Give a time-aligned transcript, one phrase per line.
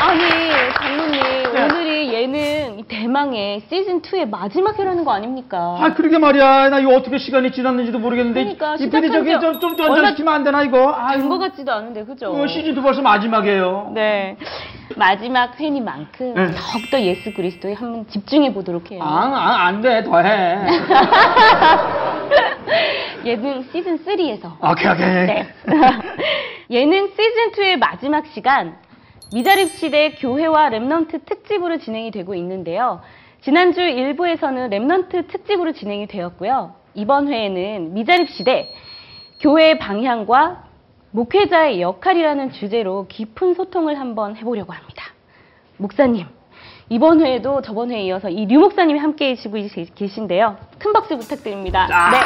[0.00, 0.53] အောင်ဟေး
[2.88, 5.76] 대망의 시즌 2의 마지막 회라는 거 아닙니까?
[5.80, 6.68] 아, 그러게 말이야.
[6.68, 8.42] 나 이거 어떻게 시간이 지났는지도 모르겠는데.
[8.42, 10.92] 그러니까, 이 PD 저기 시작한 지 좀, 좀 얼마 연장시키면 안 되나, 이거?
[10.92, 12.32] 아, 된것 같지도 않은데, 그죠?
[12.34, 13.92] 이거 시즌 2 벌써 마지막이에요.
[13.94, 14.36] 네.
[14.96, 16.46] 마지막 회니만큼 네.
[16.52, 19.00] 더욱더 예수 그리스도에 한번 집중해 보도록 해요.
[19.02, 20.04] 아, 아, 안 돼.
[20.04, 20.58] 더 해.
[23.24, 24.52] 예능 시즌 3에서.
[24.62, 25.26] 오케이, 오케이.
[25.26, 25.46] 네.
[26.70, 28.76] 예능 시즌 2의 마지막 시간
[29.32, 33.00] 미자립 시대 교회와 remnant 특집으로 진행이 되고 있는데요.
[33.42, 36.74] 지난주 1부에서는 remnant 특집으로 진행이 되었고요.
[36.94, 38.72] 이번 회에는 미자립 시대
[39.40, 40.64] 교회의 방향과
[41.10, 45.04] 목회자의 역할이라는 주제로 깊은 소통을 한번 해보려고 합니다.
[45.76, 46.26] 목사님,
[46.88, 49.56] 이번 회에도 저번 회에 이어서 이 류 목사님이 함께 해주시고
[49.94, 50.56] 계신데요.
[50.78, 51.88] 큰 박수 부탁드립니다.
[51.90, 52.10] 아.
[52.10, 52.18] 네.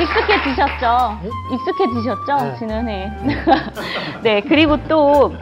[0.00, 1.20] 익숙해지셨죠?
[1.52, 2.36] 익숙해지셨죠?
[2.44, 2.56] 네.
[2.58, 3.12] 지난해.
[4.22, 5.34] 네, 그리고 또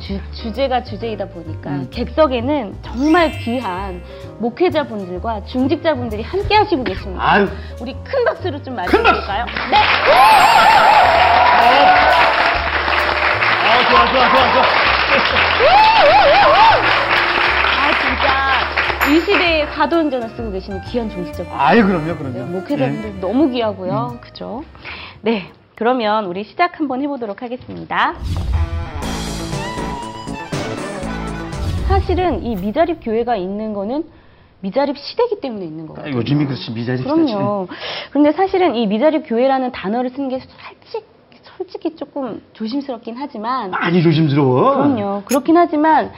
[0.00, 1.88] 주, 주제가 주제이다 보니까 음.
[1.90, 4.02] 객석에는 정말 귀한
[4.38, 7.22] 목회자분들과 중직자분들이 함께 하시고 계십니다.
[7.32, 7.48] 아유.
[7.80, 8.96] 우리 큰 박수로 좀큰 박수!
[9.02, 9.46] 맞춰볼까요?
[9.70, 9.76] 네.
[13.68, 14.62] 어, 좋아, 좋아, 좋아, 좋아.
[17.80, 18.47] 아 진짜
[19.10, 21.50] 이 시대에 사도운전을 쓰고 계시는 귀한 중직자분.
[21.52, 22.52] 아유, 그럼요, 네, 그럼요.
[22.52, 24.10] 목회자분들 너무 귀하고요.
[24.12, 24.20] 음.
[24.20, 24.62] 그죠?
[25.22, 25.50] 네.
[25.76, 28.14] 그러면 우리 시작 한번 해보도록 하겠습니다.
[31.86, 34.04] 사실은 이 미자립 교회가 있는 거는
[34.60, 35.88] 미자립 시대이기 때문에 있는 예.
[35.88, 36.06] 거예요.
[36.06, 37.68] 아, 요즘이 그렇지, 미자리 그럼요.
[38.10, 41.06] 그런데 사실은 이 미자립 교회라는 단어를 쓰는 게 솔직히,
[41.56, 44.74] 솔직히 조금 조심스럽긴 하지만 많이 조심스러워.
[44.74, 45.22] 그럼요.
[45.24, 46.12] 그렇긴 하지만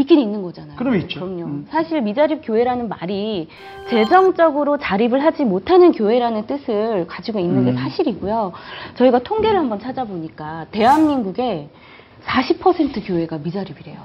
[0.00, 0.76] 있긴 있는 거잖아요.
[0.76, 1.20] 그럼 있죠.
[1.20, 1.44] 그럼요.
[1.44, 1.66] 음.
[1.70, 3.48] 사실 미자립 교회라는 말이
[3.88, 7.76] 재정적으로 자립을 하지 못하는 교회라는 뜻을 가지고 있는 게 음.
[7.76, 8.52] 사실이고요.
[8.96, 11.68] 저희가 통계를 한번 찾아보니까 대한민국의
[12.24, 13.98] 40% 교회가 미자립이래요.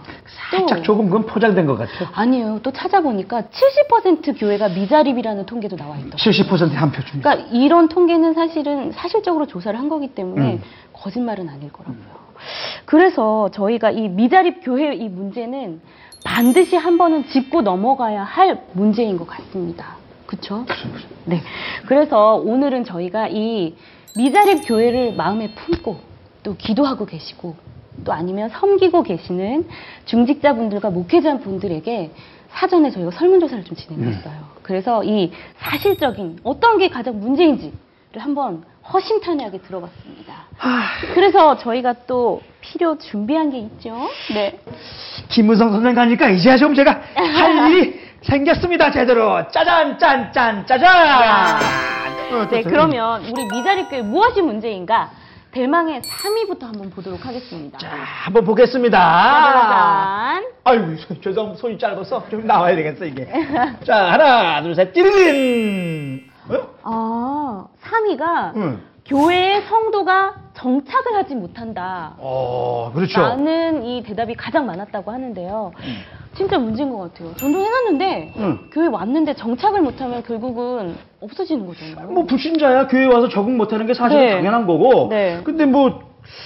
[0.50, 1.92] 살짝 또 조금 그건 포장된 것 같아.
[2.14, 2.60] 아니에요.
[2.64, 6.18] 또 찾아보니까 70% 교회가 미자립이라는 통계도 나와 있더라고요.
[6.18, 7.30] 70%의 한표 줍니다.
[7.30, 10.62] 그러니까 이런 통계는 사실은 사실적으로 조사를 한 거기 때문에 음.
[10.94, 12.25] 거짓말은 아닐 거라고요.
[12.86, 15.82] 그래서 저희가 이 미자립 교회 이 문제는
[16.24, 19.98] 반드시 한 번은 짚고 넘어가야 할 문제인 것 같습니다.
[20.26, 20.66] 그렇죠?
[21.26, 21.42] 네.
[21.88, 23.76] 그래서 오늘은 저희가 이
[24.18, 25.98] 미자립 교회를 마음에 품고
[26.44, 27.56] 또 기도하고 계시고
[28.04, 29.68] 또 아니면 섬기고 계시는
[30.06, 32.12] 중직자분들과 목회자분들에게
[32.50, 34.36] 사전에 저희가 설문조사를 좀 진행했어요.
[34.64, 37.72] 그래서 이 사실적인 어떤 게 가장 문제인지를
[38.18, 40.34] 한번 허심탄회하게 들어봤습니다.
[41.14, 44.10] 그래서 저희가 또 필요 준비한 게 있죠.
[44.34, 44.60] 네.
[45.30, 51.60] 김무성 선생 가니까 이제야 좀 제가 할 일이 생겼습니다 제대로 짜잔 짠짠 짜잔
[52.32, 55.12] 어, 네, 그러면 우리 미자립교회 무엇이 문제인가?
[55.52, 57.78] 대망의 3위부터 한번 보도록 하겠습니다.
[57.78, 57.88] 자
[58.24, 60.46] 한번 보겠습니다 짜자잔.
[60.66, 63.28] 아이고 손- 죄송 손이 짧아서 좀 나와야 되겠어 이게
[63.86, 66.35] 자 하나 둘 셋 띠리린 어?
[66.84, 68.82] 아, 3위가 응.
[69.06, 72.14] 교회의 성도가 정착을 하지 못한다.
[72.18, 75.72] 어 그렇죠 라는 이 대답이 가장 많았다고 하는데요.
[75.78, 75.96] 음.
[76.36, 77.34] 진짜 문제인 것 같아요.
[77.36, 78.60] 전도해놨는데 응.
[78.72, 82.10] 교회 왔는데 정착을 못하면 결국은 없어지는 거잖아요.
[82.12, 84.32] 뭐 불신자야 교회 와서 적응 못하는 게 사실 네.
[84.32, 85.40] 당연한 거고 네.
[85.44, 86.00] 근데 뭐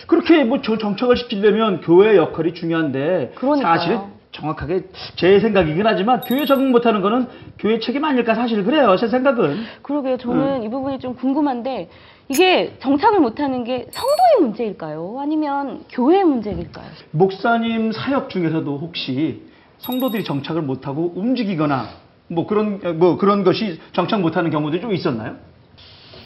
[0.07, 3.77] 그렇게 뭐 저- 정착을 시키려면 교회의 역할이 중요한데 그러니까요.
[3.77, 3.99] 사실
[4.31, 4.83] 정확하게
[5.15, 7.27] 제 생각이긴 하지만 교회 적응 못하는 거는
[7.57, 10.17] 교회 책임 아닐까 사실 그래요 제 생각은 그러게요.
[10.17, 11.89] 저는 이 부분이 좀 궁금한데
[12.29, 15.17] 이게 정착을 못하는 게 성도의 문제일까요?
[15.19, 16.85] 아니면 교회의 문제일까요?
[17.11, 19.41] 목사님 사역 중에서도 혹시
[19.79, 21.87] 성도들이 정착을 못하고 움직이거나
[22.27, 25.37] 뭐 그런 뭐 그런 것이 정착 못하는 경우도 좀 있었나요?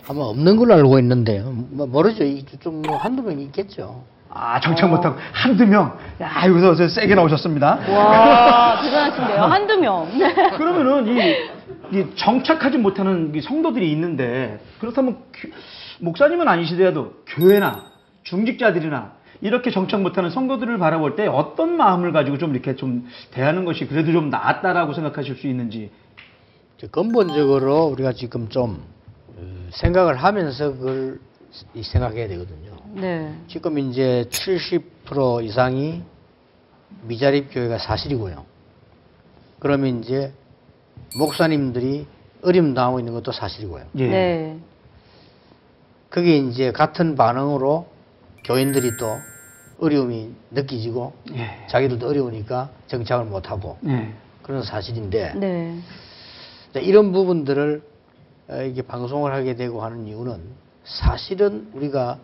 [0.09, 1.53] 아마 없는 걸로 알고 있는데요.
[1.69, 2.25] 뭐 모르죠.
[2.59, 4.03] 좀뭐 한두 명 있겠죠.
[4.35, 4.95] 아 정착 어.
[4.95, 5.97] 못하고 한두 명.
[6.21, 7.79] 야 여기서 저 세게 나오셨습니다.
[7.89, 9.41] 와, 대단하신데요.
[9.43, 10.07] 한두 명.
[10.57, 15.49] 그러면은 이, 이 정착하지 못하는 이 성도들이 있는데 그렇다면 교-
[15.99, 17.85] 목사님은 아니시더라도 교회나
[18.23, 23.85] 중직자들이나 이렇게 정착 못하는 성도들을 바라볼 때 어떤 마음을 가지고 좀 이렇게 좀 대하는 것이
[23.87, 25.91] 그래도 좀 낫다라고 생각하실 수 있는지
[26.77, 28.81] 저 근본적으로 우리가 지금 좀
[29.37, 29.41] 어,
[29.71, 31.19] 생각을 하면서 그걸
[31.75, 32.71] 이- 생각해야 되거든요.
[32.93, 33.35] 네.
[33.47, 36.03] 지금 이제 70% 이상이
[37.03, 38.45] 미자립 교회가 사실이고요.
[39.59, 40.31] 그러면 이제
[41.17, 42.05] 목사님들이
[42.43, 43.85] 어려움 당하고 있는 것도 사실이고요.
[43.97, 44.07] 예.
[44.07, 44.59] 네.
[46.09, 47.87] 그게 이제 같은 반응으로
[48.43, 49.17] 교인들이 또
[49.79, 51.65] 어려움이 느끼지고 예.
[51.69, 54.13] 자기들도 어려우니까 정착을 못하고 예.
[54.43, 55.79] 그런 사실인데 네.
[56.73, 57.81] 자, 이런 부분들을
[58.49, 60.41] 어, 이게 방송을 하게 되고 하는 이유는
[60.83, 62.19] 사실은 우리가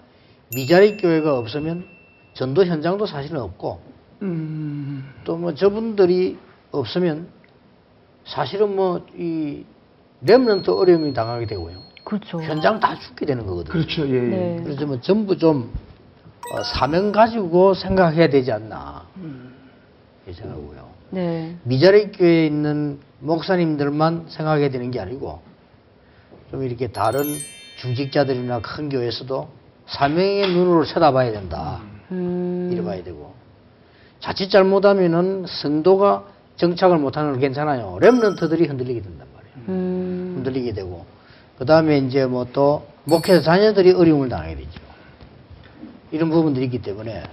[0.53, 1.85] 미자립 교회가 없으면
[2.33, 3.79] 전도 현장도 사실은 없고
[4.21, 5.09] 음.
[5.23, 6.37] 또뭐 저분들이
[6.71, 7.27] 없으면
[8.25, 9.63] 사실은 뭐 이
[10.21, 11.77] 렘넌트 어려움이 당하게 되고요.
[12.03, 12.41] 그렇죠.
[12.41, 13.71] 현장 다 죽게 되는 거거든요.
[13.71, 14.07] 그렇죠.
[14.09, 14.13] 예.
[14.13, 14.19] 예.
[14.21, 14.61] 네.
[14.63, 15.71] 그래서 뭐 전부 좀
[16.53, 19.05] 어, 사명 가지고 생각해야 되지 않나
[20.25, 20.89] 이렇게 생각하고요.
[21.11, 21.55] 네.
[21.63, 25.41] 미자립 교회에 있는 목사님들만 생각해야 되는 게 아니고
[26.51, 27.23] 좀 이렇게 다른
[27.77, 29.47] 중직자들이나 큰 교회에서도
[29.89, 31.81] 사명의 눈으로 쳐다봐야 된다.
[32.11, 32.69] 음.
[32.71, 33.33] 이래 봐야 되고
[34.19, 36.25] 자칫 잘못하면은 성도가
[36.57, 37.97] 정착을 못하는 건 괜찮아요.
[38.01, 39.69] 렘넌트들이 흔들리게 된단 말이에요.
[39.69, 40.33] 음.
[40.37, 41.05] 흔들리게 되고
[41.57, 44.79] 그 다음에 이제 뭐 또 목회 자녀들이 어려움을 당하게 되죠.
[46.11, 47.23] 이런 부분들이 있기 때문에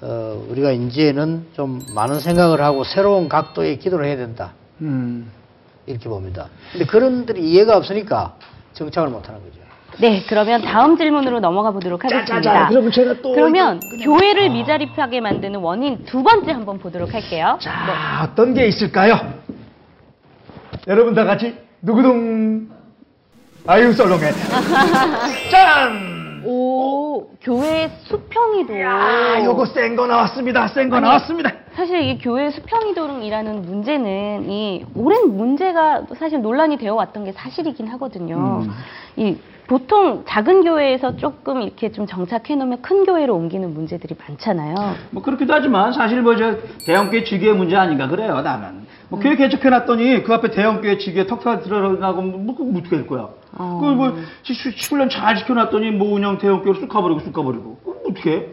[0.00, 5.30] 어, 우리가 이제는 좀 많은 생각을 하고 새로운 각도의 기도를 해야 된다 음.
[5.86, 6.48] 이렇게 봅니다.
[6.72, 8.36] 근데 그런들이 이해가 없으니까
[8.74, 9.58] 정착을 못하는 거죠.
[10.00, 12.40] 네, 그러면 다음 질문으로 넘어가 보도록 하겠습니다.
[12.40, 12.68] 짜자자.
[12.68, 14.52] 그러면 제가 또 그러면 그냥- 교회를 아.
[14.52, 17.58] 미자립하게 만드는 원인 두 번째 한번 보도록 할게요.
[17.60, 19.18] 자, 어떤 게 있을까요?
[20.86, 22.68] 여러분 다 같이 누구동
[23.66, 24.30] 아유 썰렁해.
[25.50, 26.42] 짠!
[26.44, 28.72] 오, 교회 수평이도.
[28.86, 30.68] 아, 요거 센 거 나왔습니다.
[30.68, 31.50] 센 거 나왔습니다.
[31.78, 38.64] 사실 이 교회 수평이동이라는 문제는 이 오랜 문제가 사실 논란이 되어 왔던 게 사실이긴 하거든요.
[38.64, 38.70] 음.
[39.14, 39.36] 이
[39.68, 44.74] 보통 작은 교회에서 조금 이렇게 좀 정착해 놓으면 큰 교회로 옮기는 문제들이 많잖아요.
[45.12, 48.84] 뭐 그렇기도 하지만 사실 뭐 저 대형교회 지교의 문제 아닌가 그래요 나는.
[49.08, 53.28] 뭐 교회 개척해 놨더니 그 앞에 대형교회 지교에 턱가 들어가고 뭐 그거 어떻게 할 거야?
[53.56, 53.78] 어.
[53.80, 57.78] 그뭐 10년 잘 지켜놨더니 뭐 운영 대형교회로 쑥 가버리고 쑥 가버리고
[58.08, 58.46] 어떻게 해?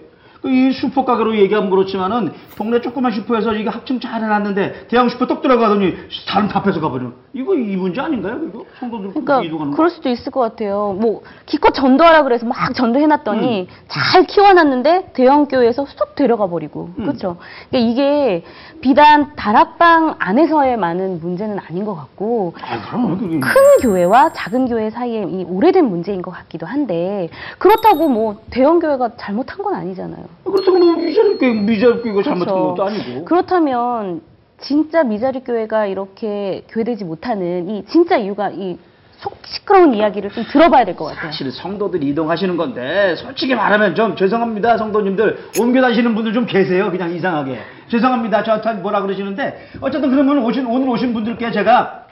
[0.46, 5.42] 그이 슈퍼 가게로 얘기하면 그렇지만은 동네 조그만 슈퍼에서 이게 합층 잘 해놨는데 대형 슈퍼 떡
[5.42, 5.96] 들어가더니
[6.28, 8.40] 다른 답해서 가버리는 이거 이 문제 아닌가요?
[8.48, 9.78] 이거 성도들 그러니까 이동하는 거?
[9.78, 10.96] 그럴 수도 있을 것 같아요.
[11.02, 13.68] 뭐 기껏 전도하라 그래서 막 전도해놨더니 음.
[13.88, 17.06] 잘 키워놨는데 대형 교회에서 쑥 데려가 버리고 음.
[17.06, 17.38] 그렇죠.
[17.72, 18.44] 그러니까 이게
[18.81, 23.42] 비단 다락방 안에서의 많은 문제는 아닌 것 같고 아큰
[23.81, 29.63] 교회와 작은 교회 사이에 이 오래된 문제인 것 같기도 한데 그렇다고 뭐 대형 교회가 잘못한
[29.63, 30.25] 건 아니잖아요.
[30.44, 32.68] 그렇다고 뭐 미자립교회 미자립교회가 잘못한 그렇죠.
[32.69, 34.22] 것도 아니고 그렇다면
[34.60, 38.77] 진짜 미자립 교회가 이렇게 교회되지 못하는 이 진짜 이유가 이
[39.25, 41.31] 속 시끄러운 이야기를 좀 들어봐야 될 것 같아요.
[41.31, 47.12] 사실 성도들이 이동하시는 건데 솔직히 말하면 좀 죄송합니다 성도님들 옮겨 다니시는 분들 좀 계세요 그냥
[47.12, 52.03] 이상하게 죄송합니다 저한테 뭐라 그러시는데 어쨌든 그러면 오신 오늘 오신 분들께 제가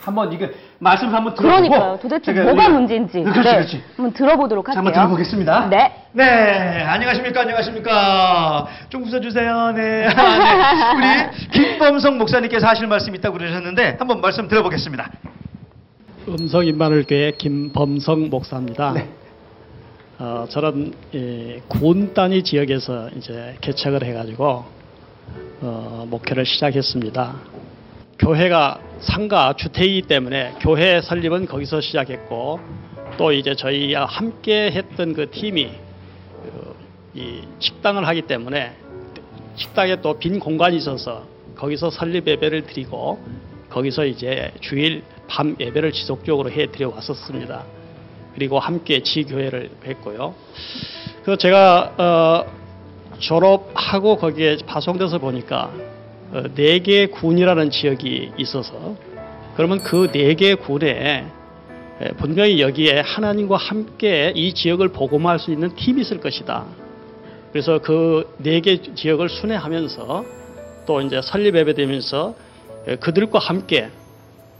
[0.00, 1.98] 한번 이게 말씀 한번 들어보고 그러니까요.
[2.00, 4.78] 도대체 제가 뭐가 문제인지 그렇지 네, 그렇지 한번 들어보도록 자, 할게요.
[4.78, 5.66] 한번 들어보겠습니다.
[5.70, 5.92] 네.
[6.12, 8.66] 네, 안녕하십니까, 안녕하십니까.
[8.90, 10.06] 좀 웃어주세요, 네.
[10.06, 11.30] 아, 네.
[11.40, 15.10] 우리 김범성 목사님께서 하실 말씀 있다고 그러셨는데, 한번 말씀 들어보겠습니다.
[16.26, 18.92] 음성 임마늘교회 김범성 목사입니다.
[18.92, 19.08] 네.
[20.18, 24.64] 어, 저는 이 군 단위 지역에서 이제 개척을 해가지고
[25.60, 27.34] 어, 목회를 시작했습니다.
[28.18, 32.60] 교회가 상가 주택이기 때문에 교회 설립은 거기서 시작했고
[33.18, 35.70] 또 이제 저희와 함께 했던 그 팀이
[36.42, 36.74] 그,
[37.14, 38.72] 이 식당을 하기 때문에
[39.56, 41.24] 식당에 또 빈 공간이 있어서
[41.56, 43.18] 거기서 설립 예배를 드리고
[43.68, 47.64] 거기서 이제 주일 밤 예배를 지속적으로 해 드려 왔었습니다.
[48.34, 50.34] 그리고 함께 지교회를 했고요.
[51.24, 52.52] 그 제가 어,
[53.18, 55.70] 졸업하고 거기에 파송돼서 보니까
[56.32, 58.96] 어, 네개 군이라는 지역이 있어서
[59.56, 61.26] 그러면 그 네개 군에
[62.00, 66.64] 에, 분명히 여기에 하나님과 함께 이 지역을 복음할 수 있는 팀이 있을 것이다.
[67.52, 70.24] 그래서 그 네 개 지역을 순회하면서
[70.86, 72.34] 또 이제 설립 예배되면서
[72.88, 73.90] 에, 그들과 함께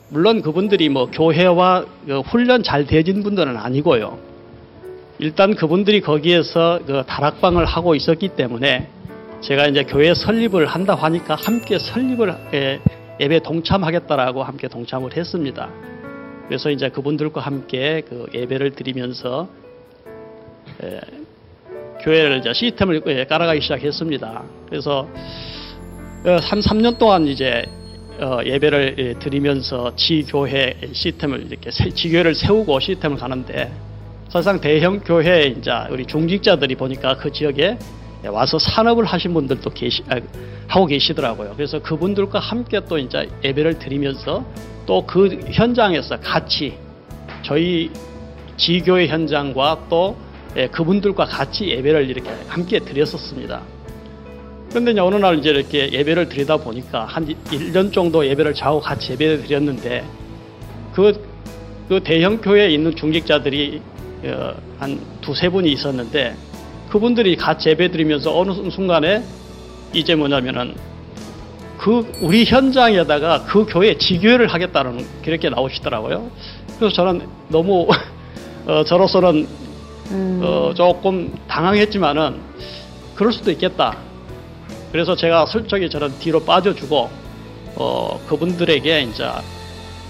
[0.08, 4.18] 물론 그분들이 뭐 교회와 그 훈련 잘 되진 분들은 아니고요.
[5.18, 8.88] 일단 그분들이 거기에서 그 다락방을 하고 있었기 때문에
[9.40, 12.80] 제가 이제 교회 설립을 한다 하니까 함께 설립을 에,
[13.20, 15.68] 예배 동참하겠다라고 함께 동참을 했습니다.
[16.48, 19.48] 그래서 이제 그분들과 함께 그 예배를 드리면서
[20.82, 21.00] 에,
[22.02, 24.42] 교회를 이제 시스템을 예, 깔아가기 시작했습니다.
[24.68, 25.08] 그래서
[26.26, 27.83] 어, 한 3년 동안 이제 어,
[28.44, 33.72] 예배를 예, 드리면서 지교회 시스템을 이렇게 세- 지교회를 세우고 시스템을 가는데
[34.28, 37.76] 사실상 대형 교회 이제 우리 중직자들이 보니까 그 지역에
[38.26, 40.18] 와서 산업을 하신 분들도 계시 아,
[40.66, 41.52] 하고 계시더라고요.
[41.56, 44.44] 그래서 그분들과 함께 또 이제 예배를 드리면서
[44.86, 46.74] 또 그 현장에서 같이
[47.42, 47.90] 저희
[48.56, 50.16] 지교회 현장과 또
[50.56, 53.60] 예, 그분들과 같이 예배를 이렇게 함께 드렸었습니다.
[54.74, 59.12] 그런데 이제 어느 날 이제 이렇게 예배를 드리다 보니까 한 1년 정도 예배를 저하고 같이
[59.12, 60.04] 예배를 드렸는데
[60.92, 61.12] 그,
[61.88, 63.80] 그 대형 교회에 있는 중직자들이
[64.24, 66.34] 어, 한 두세 분이 있었는데
[66.90, 69.22] 그분들이 같이 예배 드리면서 어느 순간에
[69.92, 70.74] 이제 뭐냐면은
[71.78, 76.28] 그 우리 현장에다가 그 교회 지교회를 하겠다는 그렇게 나오시더라고요.
[76.80, 77.86] 그래서 저는 너무
[78.66, 79.46] 어, 저로서는
[80.10, 80.40] 음.
[80.42, 82.40] 어, 조금 당황했지만은
[83.14, 84.13] 그럴 수도 있겠다.
[84.94, 87.10] 그래서 제가 슬쩍이 저는 뒤로 빠져주고
[87.74, 89.28] 어, 그분들에게 이제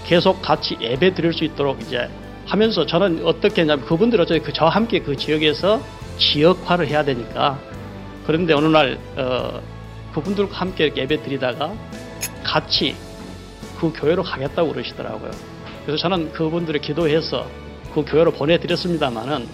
[0.05, 2.07] 계속 같이 예배 드릴 수 있도록 이제
[2.45, 5.81] 하면서 저는 어떻게 했냐면 그분들 어차피 그 저와 함께 그 지역에서
[6.19, 7.59] 지역화를 해야 되니까
[8.27, 9.59] 그런데 어느 날 어,
[10.13, 11.73] 그분들과 함께 예배 드리다가
[12.43, 12.95] 같이
[13.79, 15.31] 그 교회로 가겠다고 그러시더라고요.
[15.83, 17.47] 그래서 저는 그분들을 기도해서
[17.91, 19.47] 그 교회로 보내드렸습니다만은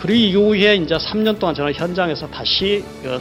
[0.00, 3.20] 그 이후에 이제 3년 동안 저는 현장에서 다시 그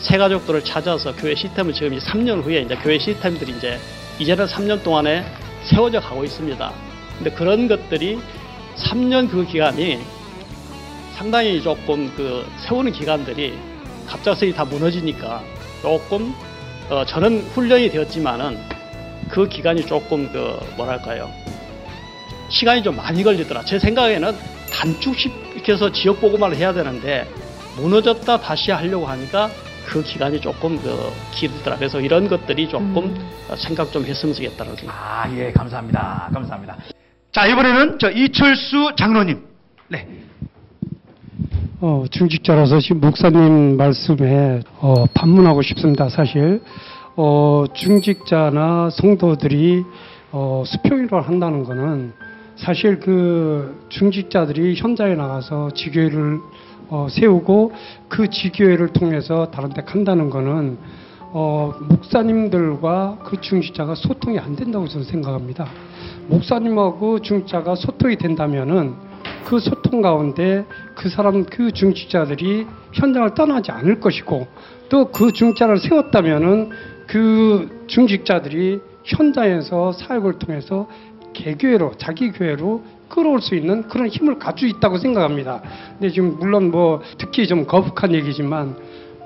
[0.00, 3.78] 새 가족들을 찾아서 교회 시스템을 지금 이 3년 후에 이제 교회 시스템들이 이제
[4.18, 5.24] 이제는 3년 동안에
[5.64, 6.72] 세워져 가고 있습니다.
[7.16, 8.18] 근데 그런 것들이
[8.76, 10.00] 3년 그 기간이
[11.16, 13.58] 상당히 조금 그 세우는 기간들이
[14.06, 15.42] 갑작스레 다 무너지니까
[15.82, 16.32] 조금
[16.88, 18.58] 어 저는 훈련이 되었지만은
[19.28, 21.28] 그 기간이 조금 그 뭐랄까요
[22.50, 23.64] 시간이 좀 많이 걸리더라.
[23.64, 24.32] 제 생각에는
[24.70, 27.28] 단축시켜서 지역 보고만 해야 되는데
[27.76, 29.50] 무너졌다 다시 하려고 하니까
[29.88, 31.76] 그 기간이 조금 그 길더라.
[31.76, 33.30] 그래서 이런 것들이 조금 음.
[33.56, 34.94] 생각 좀 했으면 좋겠다는 생각.
[34.94, 36.28] 아, 예, 감사합니다.
[36.32, 36.76] 감사합니다.
[37.32, 39.42] 자, 이번에는 저 이철수 장로님.
[39.88, 40.06] 네.
[41.80, 46.10] 어, 중직자라서 지금 목사님 말씀에 어, 반문하고 싶습니다.
[46.10, 46.60] 사실
[47.16, 49.84] 어, 중직자나 성도들이
[50.32, 52.12] 어, 수평이를 한다는 것은
[52.56, 56.40] 사실 그 중직자들이 현장에 나가서 지교회를
[56.90, 57.72] 어, 세우고
[58.08, 60.78] 그 지교회를 통해서 다른 데 간다는 것은
[61.30, 65.66] 어, 목사님들과 그 중직자가 소통이 안 된다고 저는 생각합니다.
[66.28, 68.94] 목사님하고 중직자가 소통이 된다면은
[69.44, 70.64] 그 소통 가운데
[70.94, 74.46] 그 사람 그 중직자들이 현장을 떠나지 않을 것이고
[74.88, 76.70] 또 그 중직자를 세웠다면은
[77.06, 80.88] 그 중직자들이 현장에서 사역을 통해서
[81.32, 82.82] 개교회로 자기 교회로
[83.18, 85.60] 끌어올 수 있는 그런 힘을 가지고 있다고 생각합니다.
[85.98, 88.76] 근데 지금 물론 뭐 듣기 좀 거북한 얘기지만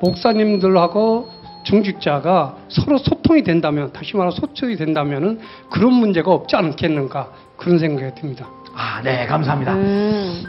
[0.01, 1.31] 목사님들하고
[1.65, 8.49] 중직자가 서로 소통이 된다면 다시 말해 소통이 된다면은 그런 문제가 없지 않겠는가 그런 생각이 듭니다.
[8.75, 9.75] 아, 네, 감사합니다.
[9.75, 10.45] 음.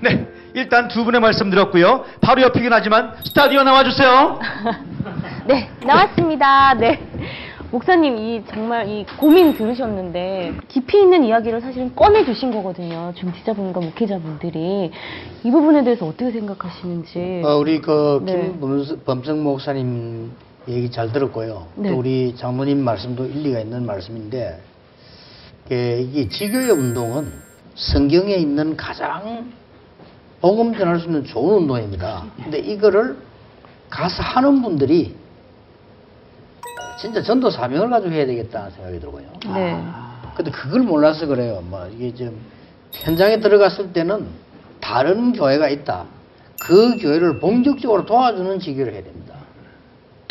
[0.00, 2.04] 네, 일단 두 분의 말씀 들었고요.
[2.20, 4.40] 바로 옆이긴 하지만 스타디오 나와주세요.
[5.46, 6.74] 네, 나왔습니다.
[6.74, 7.00] 네.
[7.70, 13.12] 목사님, 이 정말 이 고민 들으셨는데 깊이 있는 이야기를 사실은 꺼내 주신 거거든요.
[13.16, 14.90] 중지자분과 목회자분들이
[15.42, 17.42] 이 부분에 대해서 어떻게 생각하시는지.
[17.44, 18.52] 어, 우리 그 네.
[18.60, 20.30] 김범성 목사님
[20.68, 21.66] 얘기 잘 들었고요.
[21.76, 21.90] 네.
[21.90, 24.60] 또 우리 장모님 말씀도 일리가 있는 말씀인데
[25.72, 27.32] 예, 이게 지교의 운동은
[27.74, 29.52] 성경에 있는 가장
[30.40, 32.24] 복음 전할 수 있는 좋은 운동입니다.
[32.42, 33.16] 근데 이거를
[33.90, 35.14] 가서 하는 분들이
[37.06, 39.22] 진짜 전도 사명을 가지고 해야 되겠다는 생각이 들고요.
[39.54, 39.80] 네.
[40.34, 41.62] 근데 그걸 몰라서 그래요.
[41.64, 42.36] 뭐 이게 좀
[42.90, 44.26] 현장에 들어갔을 때는
[44.80, 46.04] 다른 교회가 있다.
[46.60, 49.34] 그 교회를 본격적으로 도와주는 지교를 해야 됩니다.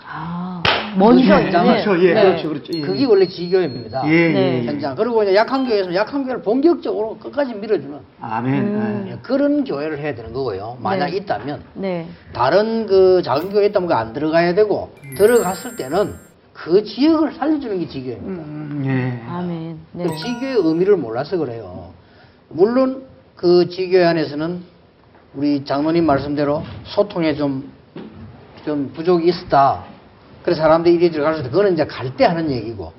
[0.06, 0.62] 아,
[0.98, 1.40] 먼저.
[1.40, 1.64] 있는.
[1.64, 2.24] 그렇죠, 예, 네.
[2.24, 2.74] 그렇죠, 그렇죠.
[2.74, 2.82] 예.
[2.82, 4.04] 그게 원래 지교입니다.
[4.08, 4.60] 예, 예, 네.
[4.60, 4.64] 예.
[4.66, 4.96] 현장.
[4.96, 8.54] 그리고 이제 약한 교회에서 약한 교회를 본격적으로 끝까지 밀어주는 아멘.
[8.54, 9.08] 음.
[9.12, 9.18] 예.
[9.22, 10.78] 그런 교회를 해야 되는 거고요.
[10.82, 11.18] 만약 네.
[11.18, 12.08] 있다면 네.
[12.34, 16.26] 다른 그 작은 교회 있다면 안 들어가야 되고 들어갔을 때는
[16.56, 18.44] 그 지역을 살려주는 게 지교입니다.
[18.44, 19.30] 음, 예.
[19.30, 19.78] 아멘.
[19.92, 20.04] 네.
[20.06, 21.92] 그 지교의 의미를 몰라서 그래요.
[22.48, 23.04] 물론
[23.36, 24.64] 그 지교회 안에서는
[25.36, 27.70] 우리 장로님 말씀대로 소통에 좀,
[28.64, 29.84] 좀 부족이 있었다.
[30.44, 31.50] 그래서 사람들이 이리 들어갈 수 있다.
[31.50, 32.94] 그거는 이제 갈 때 하는 얘기고.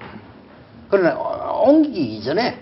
[0.91, 2.61] 그러나 어, 옮기기 이전에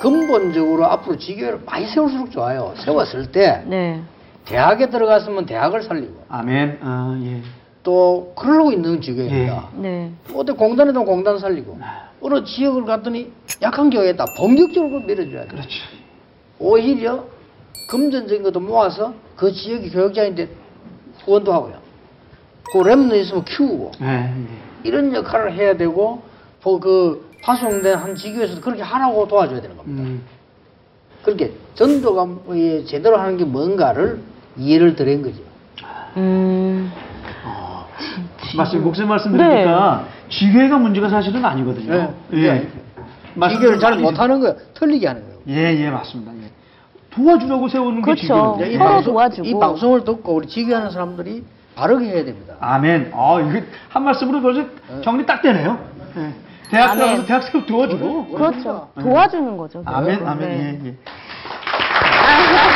[0.00, 2.74] 근본적으로 앞으로 지교회를 많이 세울수록 좋아요.
[2.76, 4.02] 세웠을 때 네.
[4.44, 6.78] 대학에 들어갔으면 대학을 살리고 아멘.
[6.82, 7.42] 아, 예.
[7.82, 9.68] 또 그러고 있는 지교회입니다.
[9.76, 10.12] 네.
[10.34, 11.78] 어디 공단에도 공단 살리고
[12.20, 13.32] 어느 지역을 갔더니
[13.62, 15.48] 약한 교회에다 본격적으로 밀어줘야 돼.
[15.48, 15.68] 그렇죠.
[16.58, 17.24] 오히려
[17.88, 20.48] 금전적인 것도 모아서 그 지역의 교육장인데
[21.24, 21.78] 후원도 하고요.
[22.72, 24.32] 그 랩는 있으면 키우고 예, 예.
[24.84, 26.22] 이런 역할을 해야 되고
[26.62, 30.02] 보- 그 파송된 한 지교에서도 그렇게 하라고 도와줘야 되는 겁니다.
[30.02, 30.22] 음.
[31.22, 34.20] 그렇게 전도가 뭐, 예, 제대로 하는 게 뭔가를
[34.58, 35.40] 이해를 드린 거죠.
[36.18, 36.92] 음.
[38.56, 40.28] 말씀 목사님 말씀 들으니까 네.
[40.28, 41.92] 지교회가 문제가 사실은 아니거든요.
[41.92, 42.14] 네.
[42.32, 42.52] 예.
[42.52, 42.68] 네.
[43.34, 44.56] 말씀 지교를 잘 못하는 거예요.
[44.74, 45.38] 틀리게 하는 거예요.
[45.48, 46.32] 예, 예, 맞습니다.
[46.42, 46.50] 예.
[47.10, 48.56] 도와주려고 세우는 그렇죠.
[48.58, 48.72] 게.
[48.72, 49.48] 이 서로 방송, 도와주고.
[49.48, 52.54] 이 방송을 듣고 우리 지교하는 사람들이 바르게 해야 됩니다.
[52.60, 53.12] 아멘.
[53.14, 54.64] 아, 이거 한 말씀으로 벌써
[55.02, 55.78] 정리 딱 되네요.
[56.16, 56.32] 예.
[56.70, 56.98] 대학 아멘.
[56.98, 58.26] 들어가서 대학생 도와주고.
[58.28, 58.88] 그렇죠.
[59.00, 59.82] 도와주는 거죠.
[59.86, 60.26] 아멘.
[60.26, 60.48] 아멘.
[60.48, 60.80] 네.
[60.84, 60.94] 예, 예.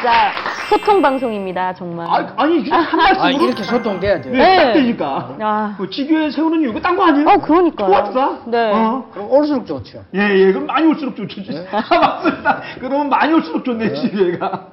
[0.00, 0.32] 진짜
[0.70, 2.06] 소통 방송입니다, 정말.
[2.08, 4.32] 아, 아니 이게 한 말씀으로 아, 이렇게 소통돼야 돼요.
[4.32, 4.56] 네, 네.
[4.64, 5.36] 딱 되니까.
[5.40, 5.74] 아.
[5.76, 7.28] 그 지교회 세우는 이유가 딴 거 아니에요?
[7.28, 7.88] 어, 그러니까요.
[7.88, 8.30] 도와주다.
[8.46, 8.70] 네.
[8.72, 9.04] 어.
[9.12, 10.02] 그럼 올수록 좋죠.
[10.14, 11.42] 예, 예, 그럼 많이 올수록 좋죠.
[11.70, 12.62] 아, 맞습니다.
[12.80, 14.68] 그러면 많이 올수록 좋네, 지교회가.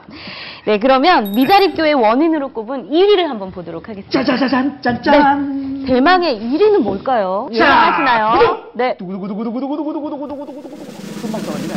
[0.65, 4.23] 네, 그러면 미자립 교회 원인으로 꼽은 1위를 한번 보도록 하겠습니다.
[4.23, 5.83] 짜자자잔, 짠짠.
[5.87, 7.49] 대망의 1위는 뭘까요?
[7.51, 8.63] 예상하시나요?
[8.75, 8.95] 네.
[8.97, 11.21] 두구두구두구두구두구두구두구두구두구두구두구.
[11.21, 11.73] 금방 떨어지네.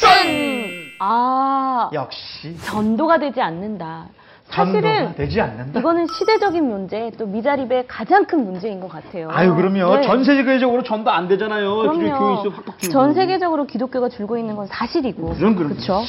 [0.00, 0.77] 짠!
[0.98, 2.56] 아, 역시.
[2.64, 4.06] 전도가 되지 않는다.
[4.50, 5.78] 사실은 되지 않는다.
[5.78, 9.28] 이거는 시대적인 문제, 또 미자립의 가장 큰 문제인 것 같아요.
[9.30, 9.96] 아유, 그럼요.
[9.96, 10.02] 네.
[10.02, 11.76] 전 세계적으로 전도 안 되잖아요.
[11.76, 12.44] 그럼요.
[12.90, 15.34] 전 세계적으로 기독교가 줄고 있는 건 사실이고.
[15.34, 15.72] 그럼, 그럼.
[15.72, 16.02] 그렇죠.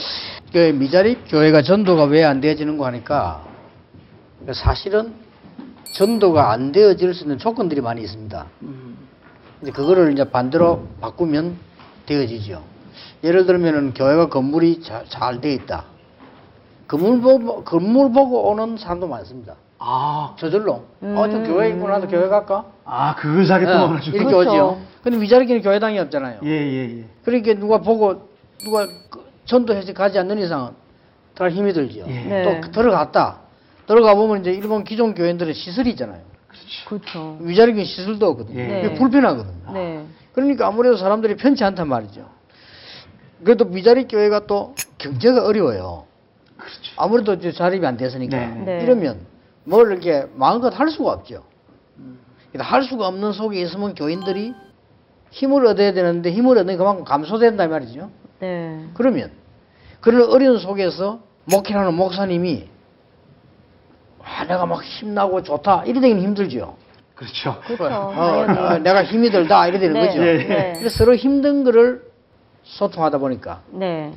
[0.54, 3.42] 그 미자립 교회가 전도가 왜 안 되어지는 거 하니까
[4.54, 5.14] 사실은
[5.96, 8.46] 전도가 안 되어질 수 있는 조건들이 많이 있습니다.
[9.64, 11.58] 이제 그거를 이제 반대로 바꾸면
[12.06, 12.64] 되어지죠.
[13.24, 15.86] 예를 들면은 교회가 건물이 잘 돼 있다.
[16.88, 19.56] 건물 보고 건물 보고 오는 사람도 많습니다.
[19.78, 21.16] 아, 저절로 음.
[21.18, 22.66] 어 저 교회 있구나 하도 교회 갈까?
[22.86, 23.86] 아, 그걸 사겠다.
[23.86, 24.38] 어, 어, 이렇게 그렇죠.
[24.40, 24.80] 오죠.
[25.04, 26.40] 근데 미자립교는 교회당이 없잖아요.
[26.44, 27.06] 예, 예, 예.
[27.24, 28.28] 그러니까 누가 보고
[28.64, 30.72] 누가 그 전도해서 가지 않는 이상은
[31.36, 32.06] 들어갈 힘이 들죠.
[32.08, 32.22] 예.
[32.24, 32.62] 네.
[32.64, 33.40] 또 들어갔다.
[33.88, 36.22] 들어가 보면 이제 일본 기존 교회들은 시설이 있잖아요.
[36.88, 37.38] 그렇죠.
[37.42, 38.60] 위자리교회 시설도 없거든요.
[38.60, 38.94] 예.
[38.96, 39.74] 불편하거든요.
[39.74, 40.06] 네.
[40.34, 42.26] 그러니까 아무래도 사람들이 편치 않단 말이죠.
[43.44, 46.06] 그래도 미자리 교회가 또 경제가 어려워요.
[46.58, 46.94] 그렇죠.
[46.98, 48.64] 아무래도 이제 자립이 안 됐으니까 네.
[48.66, 48.84] 네.
[48.84, 49.26] 이러면
[49.64, 51.44] 뭘 이렇게 마음껏 할 수가 없죠.
[52.58, 54.54] 할 수가 없는 속에 있으면 교인들이
[55.32, 58.10] 힘을 얻어야 되는데 힘을 얻는 게 그만큼 감소된다 이 말이죠.
[58.40, 58.86] 네.
[58.94, 59.32] 그러면
[60.02, 62.68] 그런 어려운 속에서 목회하는 목사님이
[64.24, 66.76] 아, 내가 막 힘나고 좋다 이래 되기는 힘들죠.
[67.16, 67.60] 그렇죠.
[67.68, 67.94] 그렇죠.
[67.94, 68.46] 어.
[68.48, 70.08] 어, 내가 힘이 들다 이래 되는 네.
[70.08, 70.22] 거죠.
[70.22, 70.74] 예, 예.
[70.74, 70.90] 네.
[70.90, 72.09] 서로 힘든 거를
[72.70, 74.14] 소통하다 보니까 네.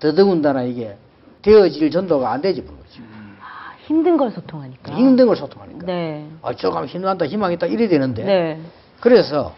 [0.00, 0.96] 더더군다나 이게
[1.42, 3.02] 되어질 전도가 안 되지 그런 거죠.
[3.40, 4.94] 아, 힘든 걸 소통하니까.
[4.94, 5.86] 힘든 걸 소통하니까.
[5.86, 6.26] 네.
[6.42, 8.24] 아, 조금 힘난다, 희망 있다 이래 되는데.
[8.24, 8.60] 네.
[9.00, 9.54] 그래서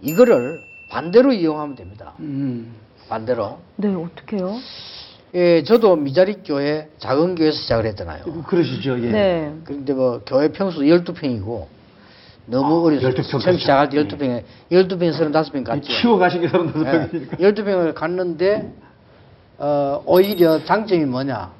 [0.00, 0.60] 이거를
[0.90, 2.14] 반대로 이용하면 됩니다.
[2.20, 2.74] 음.
[3.08, 3.58] 반대로.
[3.76, 4.58] 네, 어떡해요?
[5.34, 8.24] 예, 저도 미자립 교회 작은 교회에서 시작을 했잖아요.
[8.46, 8.98] 그러시죠.
[9.02, 9.10] 예.
[9.10, 9.54] 네.
[9.64, 11.66] 그런데 뭐 교회 평수 12평이고
[12.46, 13.58] 너무 아, 어려서 12평 처음.
[13.58, 15.80] 시작할 때 12평에 12평 35평 갔죠.
[15.92, 17.36] 키워가신 게 사람 다섯 예, 명이니까.
[17.36, 18.72] 12평을 갔는데
[19.58, 21.52] 어, 오히려 장점이 뭐냐?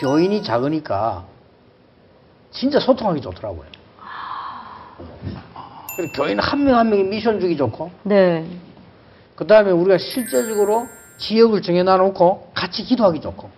[0.00, 1.24] 교인이 작으니까
[2.50, 3.64] 진짜 소통하기 좋더라고요.
[5.96, 8.46] 그리고 교인 한 명 한 명이 미션 주기 좋고 네.
[9.34, 10.86] 그 다음에 우리가 실제적으로
[11.18, 13.48] 지역을 정해놔놓고 같이 기도하기 좋고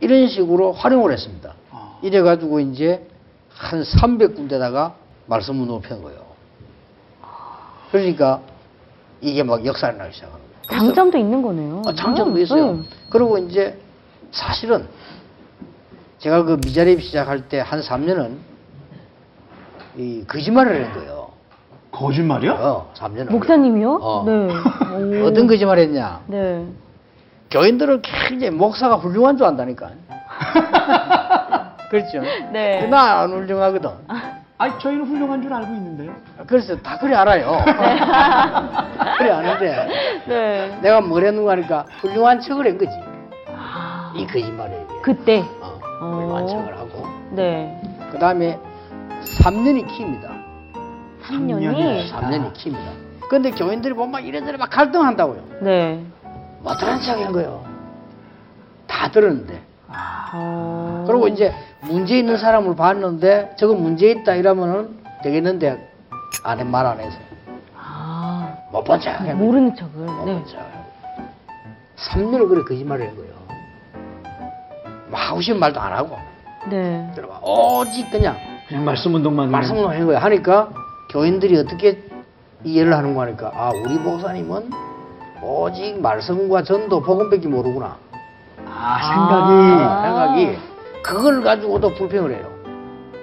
[0.00, 1.54] 이런 식으로 활용을 했습니다.
[1.70, 1.98] 아.
[2.02, 3.06] 이래가지고 이제
[3.58, 4.92] 한 300군데다가
[5.26, 6.20] 말씀을 높인 거예요.
[7.90, 8.40] 그러니까
[9.20, 10.58] 이게 막 역사를 나기 시작하는 거예요.
[10.68, 11.82] 그래서 장점도 있는 거네요.
[11.86, 12.70] 아, 장점도 음, 있어요.
[12.70, 12.86] 음.
[13.10, 13.78] 그리고 이제
[14.30, 14.86] 사실은
[16.18, 18.36] 제가 그 미자립 시작할 때 한 3년은
[19.96, 21.28] 이 거짓말을 한 거예요.
[21.90, 22.52] 거짓말이요?
[22.52, 23.30] 어, 3년은.
[23.32, 23.98] 목사님이요?
[24.00, 24.24] 어.
[24.24, 24.48] 네.
[25.22, 25.26] 오.
[25.26, 26.20] 어떤 거짓말 했냐?
[26.26, 26.66] 네.
[27.50, 29.90] 교인들은 굉장히 목사가 훌륭한 줄 안다니까.
[31.90, 32.20] 그렇죠?
[32.52, 32.86] 네.
[32.86, 33.90] 나 안 훌륭하거든.
[34.60, 36.12] 아니, 저희는 훌륭한 줄 알고 있는데요.
[36.46, 37.58] 그래서 다 그래 알아요.
[39.18, 40.78] 그래 아는데 네.
[40.82, 42.90] 내가 뭘 했는가 하니까 훌륭한 척을 한 거지.
[43.54, 44.84] 아, 이 거짓말에.
[45.02, 45.44] 그때.
[45.60, 46.06] 어, 어.
[46.16, 47.06] 훌륭한 척을 하고.
[47.30, 47.80] 네.
[48.10, 48.58] 그 다음에
[49.42, 50.30] 3년이 키입니다.
[51.28, 52.10] 3년이.
[52.10, 52.90] 3년이 키입니다.
[53.28, 55.42] 근데 교인들이 보면 막 이래저래 막 갈등한다고요.
[55.60, 56.02] 네.
[56.62, 57.64] 못하는 척한 거예요.
[58.86, 59.62] 다 들었는데.
[60.32, 61.04] 어.
[61.06, 65.88] 그리고 이제 문제 있는 사람을 봤는데 저거 문제 있다 이러면은 되겠는데
[66.44, 67.16] 안 해, 말안 해서.
[67.76, 68.88] 아, 못.
[68.88, 70.04] 하게 모르는 척을.
[70.04, 70.32] 못 네.
[70.34, 70.58] 본 척.
[71.96, 73.32] 3년을 그래 거짓말을 한 거예요.
[75.08, 76.16] 뭐 하고 싶은 말도 안 하고.
[76.68, 77.10] 네.
[77.14, 77.40] 들어봐.
[77.42, 78.36] 오직 그냥
[78.68, 79.50] 그냥 말씀 운동만.
[79.50, 80.18] 말씀을 한 거예요.
[80.18, 80.70] 하니까
[81.10, 82.02] 교인들이 어떻게
[82.64, 84.70] 이해를 하는 거 하니까 아 우리 목사님은
[85.42, 87.96] 오직 말씀과 전도 복음밖에 모르구나
[88.66, 89.82] 아, 생각이.
[89.82, 90.02] 아.
[90.02, 90.58] 생각이
[91.02, 92.46] 그걸 가지고도 불평을 해요.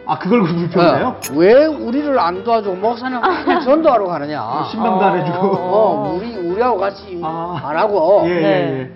[0.08, 1.08] 아 그걸 불평해요?
[1.08, 4.66] 어, 왜 우리를 안 도와주고 목사님 맨날 전도하러 가느냐?
[4.72, 5.38] 신방도 안 해주고.
[5.48, 7.60] 어, 우리 우리하고 같이 아.
[7.64, 8.80] 안 하고 예, 예, 네.
[8.80, 8.92] 예.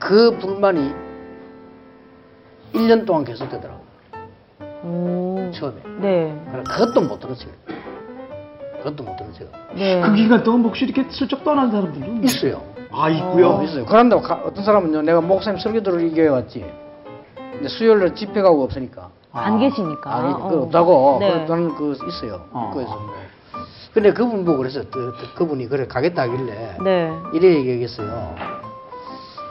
[0.00, 0.92] 그 불만이
[2.74, 3.80] 1년 동안 계속되더라고.
[4.82, 5.50] 오.
[5.54, 5.76] 처음에.
[6.00, 6.42] 네.
[6.50, 7.50] 그래, 그것도 못 들었어요.
[8.78, 9.48] 그것도 못 들었어요.
[9.74, 10.00] 네.
[10.02, 12.60] 그 기간 동안 목소리 이렇게 슬쩍 떠난 사람들도 있어요.
[12.92, 13.50] 아 있고요.
[13.50, 13.84] 어, 있어요.
[13.86, 16.64] 그런다고 가- 어떤 사람은요, 내가 목사님 설교 들을 이겨해 왔지.
[17.54, 19.08] 근데 수요일 날 집회 가고 없으니까.
[19.32, 20.10] 안 계시니까.
[20.14, 20.62] 아, 그 어.
[20.62, 21.16] 없다고.
[21.20, 21.30] 네.
[21.32, 22.40] 그래, 나는 그 있어요.
[22.52, 22.68] 어.
[22.68, 23.00] 입구에서.
[23.92, 24.84] 근데 그분 보고 그랬어요.
[24.90, 27.12] 그, 그- 그분이 그래 가겠다 하길래 네.
[27.32, 28.34] 이래 얘기하겠어요.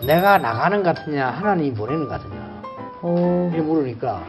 [0.05, 2.61] 내가 나가는 것 같으냐, 하나님이 보내는 것 같으냐.
[3.01, 3.49] 오.
[3.53, 4.21] 이렇게 물으니까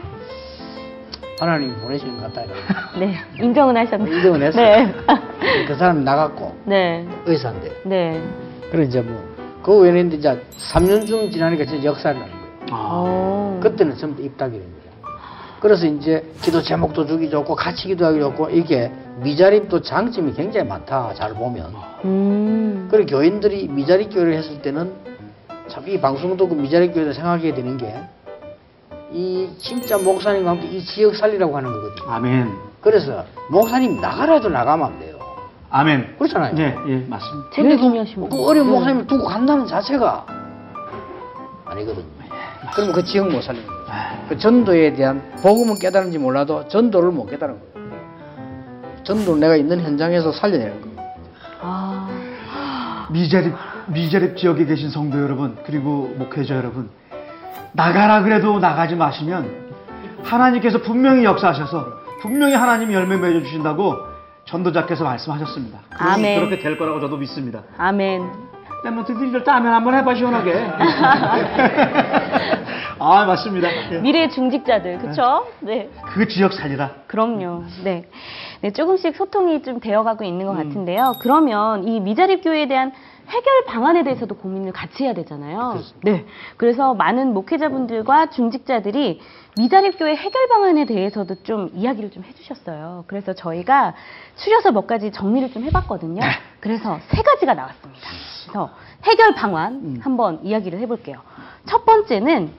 [1.39, 2.43] 하나님이 보내시는 것 같다.
[2.43, 2.59] 이러고.
[2.99, 3.15] 네.
[3.41, 4.09] 인정은 하셨네.
[4.09, 4.63] 인정은 했어요.
[4.85, 5.65] 네.
[5.67, 7.05] 그 사람이 나갔고 네.
[7.25, 7.71] 의사인데.
[7.83, 8.21] 네.
[8.71, 9.35] 그래 이제 뭐
[9.65, 12.45] 그 외에는 이제 3년쯤 지나니까 진짜 역사를 나는 거예요.
[12.71, 13.34] 아.
[13.65, 13.69] 오.
[13.69, 14.85] 그때는 전부 다 입닥이 된 거죠.
[15.59, 21.13] 그래서 이제 기도 제목도 주기 좋고 같이 기도하기 좋고 이게 미자립도 장점이 굉장히 많다.
[21.15, 21.73] 잘 보면.
[22.05, 22.87] 음.
[22.91, 24.93] 그리고 교인들이 미자립 교회를 했을 때는
[25.67, 27.95] 참 이 방송도 그 미자립 교회를 생각하게 되는 게
[29.11, 32.11] 이 진짜 목사님과 함께 이 지역 살리라고 하는 거거든요.
[32.11, 32.51] 아멘.
[32.81, 35.15] 그래서 목사님 나가라도 나가면 안 돼요.
[35.69, 36.15] 아멘.
[36.17, 36.55] 그렇잖아요.
[36.57, 37.49] 예, 예, 맞습니다.
[37.53, 38.39] 되게 중요하신 그 분.
[38.39, 38.73] 어려운 네.
[38.73, 40.25] 목사님을 두고 간다는 자체가
[41.65, 42.05] 아니거든요.
[42.73, 43.85] 그러면 그 지역 못 살리는 거예요.
[44.29, 47.85] 그 전도에 대한 복음은 깨달은지 몰라도 전도를 못 깨달은 거예요.
[49.03, 51.09] 전도를 내가 있는 현장에서 살려내는 거예요.
[51.61, 53.07] 아.
[53.11, 53.53] 미자립
[53.87, 56.89] 미자립 지역에 계신 성도 여러분 그리고 목회자 여러분
[57.71, 59.65] 나가라 그래도 나가지 마시면
[60.23, 63.95] 하나님께서 분명히 역사하셔서 분명히 하나님이 열매 맺어 주신다고
[64.45, 65.79] 전도자께서 말씀하셨습니다.
[65.89, 66.39] 그럼 아멘.
[66.39, 67.63] 그렇게 될 거라고 저도 믿습니다.
[67.77, 68.44] 아멘.
[68.87, 70.53] 이럴 때 아멘 한번 해봐 시원하게.
[72.99, 73.67] 아 맞습니다.
[73.91, 73.99] 예.
[73.99, 75.47] 미래 중직자들, 그쵸?
[75.59, 75.89] 네.
[76.13, 76.91] 그 지역 살리라.
[77.07, 77.63] 그럼요.
[77.83, 78.05] 네.
[78.61, 80.57] 네, 조금씩 소통이 좀 되어가고 있는 것 음.
[80.57, 81.13] 같은데요.
[81.19, 82.91] 그러면 이 미자립 교회에 대한
[83.27, 85.79] 해결 방안에 대해서도 고민을 같이 해야 되잖아요.
[86.03, 86.25] 네.
[86.57, 89.19] 그래서 많은 목회자분들과 중직자들이
[89.57, 93.05] 미자립 교회 해결 방안에 대해서도 좀 이야기를 좀 해주셨어요.
[93.07, 93.95] 그래서 저희가
[94.35, 96.21] 추려서 몇 가지 정리를 좀 해봤거든요.
[96.21, 96.27] 네.
[96.59, 98.01] 그래서 세 가지가 나왔습니다.
[98.45, 98.69] 그래서
[99.03, 99.99] 해결 방안 음.
[100.01, 101.21] 한번 이야기를 해볼게요.
[101.65, 102.51] 첫 번째는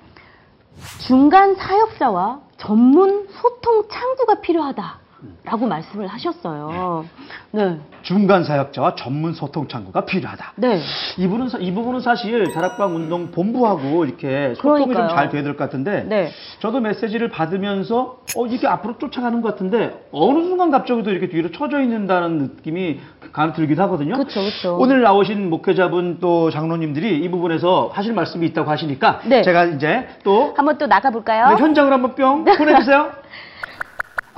[1.07, 7.07] 중간 사역자와 전문 소통 창구가 필요하다라고 말씀을 하셨어요.
[7.53, 7.79] 네.
[8.03, 10.53] 중간 사역자와 전문 소통 창구가 필요하다.
[10.57, 10.81] 네.
[11.17, 15.09] 이분은 사- 이 부분은 사실 다락방 운동 본부하고 이렇게 소통이 좀.
[15.09, 16.31] 잘 돼야 될 것 같은데 네.
[16.61, 21.51] 저도 메시지를 받으면서 어 이게 앞으로 쫓아가는 것 같은데 어느 순간 갑자기 또 이렇게 뒤로
[21.51, 23.01] 쳐져 있는다는 느낌이
[23.33, 24.17] 감 들기도 하거든요.
[24.17, 24.77] 그쵸, 그쵸.
[24.79, 29.43] 오늘 나오신 목회자분 또 장로님들이 이 부분에서 하실 말씀이 있다고 하시니까 네.
[29.43, 31.49] 제가 이제 또 한번 또 나가 볼까요?
[31.49, 33.11] 네, 현장으로 한번 뿅 보내주세요.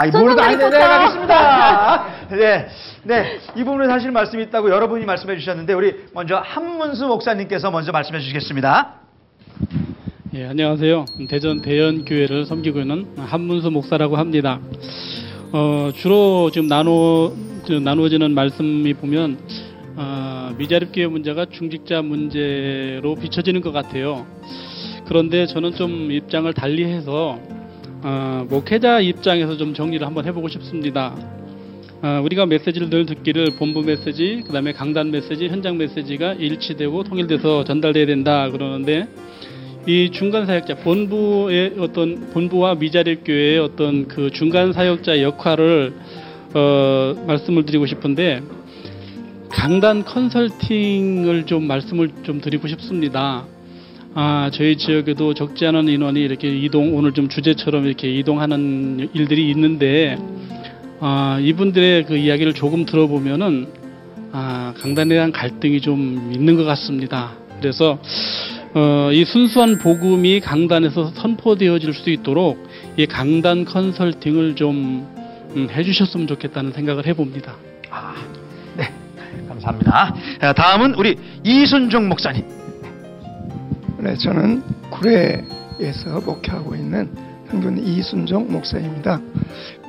[0.01, 2.05] 아이, 쏜 뭘도 아닌데, 네, 가겠습니다.
[2.31, 2.69] 네,
[3.03, 3.39] 네.
[3.57, 8.95] 이 부분에 사실 말씀이 있다고 여러분이 말씀해 주셨는데, 우리 먼저 한문수 목사님께서 먼저 말씀해 주시겠습니다.
[10.35, 11.05] 예, 안녕하세요.
[11.29, 14.61] 대전 대연 교회를 섬기고 있는 한문수 목사라고 합니다.
[15.51, 17.35] 어, 주로 지금 나누,
[17.67, 19.37] 저, 나누어지는 말씀이 보면,
[19.97, 24.29] 어, 미자립 교회 문제가 중직자 문제로 비춰지는 것 같아요.
[25.07, 27.58] 그런데 저는 좀 입장을 달리해서,
[28.03, 31.15] 어, 목회자 입장에서 좀 정리를 한번 해보고 싶습니다.
[32.03, 37.65] 어, 우리가 메시지를 늘 듣기를 본부 메시지, 그 다음에 강단 메시지, 현장 메시지가 일치되고 통일돼서
[37.65, 39.09] 전달돼야 된다 그러는데,
[39.87, 45.95] 이 중간 사역자 본부의 어떤 본부와 미자립 교회의 어떤 그 중간 사역자 역할을
[46.55, 48.43] 어, 말씀을 드리고 싶은데
[49.49, 53.47] 강단 컨설팅을 좀 말씀을 좀 드리고 싶습니다.
[54.15, 60.19] 아, 저희 지역에도 적지 않은 인원이 이렇게 이동 오늘 좀 주제처럼 이렇게 이동하는 일들이 있는데
[61.01, 63.69] 아, 이분들의 그 이야기를 조금 들어보면은
[64.33, 67.33] 아, 강단에 대한 갈등이 좀 있는 것 같습니다.
[67.61, 67.99] 그래서
[68.75, 75.07] 어, 이 순수한 복음이 강단에서 선포되어질 수 있도록 이 강단 컨설팅을 좀
[75.57, 77.55] 음, 해주셨으면 좋겠다는 생각을 해봅니다.
[77.91, 78.15] 아,
[78.77, 78.93] 네.
[79.49, 80.15] 감사합니다.
[80.41, 82.58] 자, 다음은 우리 이순종 목사님.
[84.01, 87.11] 네, 저는 구례에서 목회하고 있는
[87.49, 89.21] 현교는 이순종 목사입니다.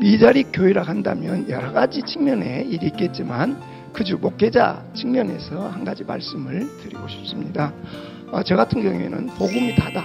[0.02, 3.62] 미자리 교회라 한다면 여러 가지 측면의 일이 있겠지만
[3.94, 7.72] 그주 목회자 측면에서 한 가지 말씀을 드리고 싶습니다.
[8.32, 10.04] 어, 저 같은 경우에는 복음이 다다.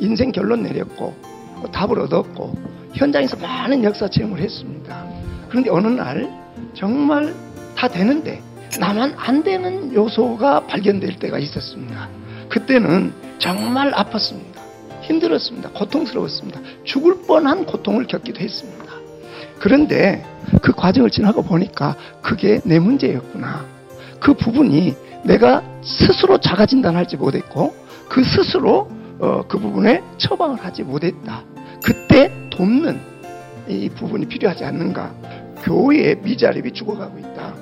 [0.00, 1.14] 인생 결론 내렸고
[1.62, 2.58] 어, 답을 얻었고
[2.94, 5.06] 현장에서 많은 역사 체험을 했습니다.
[5.48, 6.28] 그런데 어느 날
[6.74, 7.32] 정말
[7.76, 8.42] 다 되는데
[8.80, 12.17] 나만 안 되는 요소가 발견될 때가 있었습니다.
[12.48, 14.58] 그때는 정말 아팠습니다.
[15.02, 15.70] 힘들었습니다.
[15.70, 16.60] 고통스러웠습니다.
[16.84, 18.84] 죽을 뻔한 고통을 겪기도 했습니다.
[19.58, 20.24] 그런데
[20.62, 23.64] 그 과정을 지나가 보니까 그게 내 문제였구나.
[24.20, 27.74] 그 부분이 내가 스스로 자가 진단하지 못했고
[28.08, 28.88] 그 스스로
[29.20, 31.42] 어, 그 부분에 처방을 하지 못했다.
[31.84, 33.00] 그때 돕는
[33.68, 35.12] 이 부분이 필요하지 않는가.
[35.62, 37.54] 교회의 미자립이 죽어가고 있다.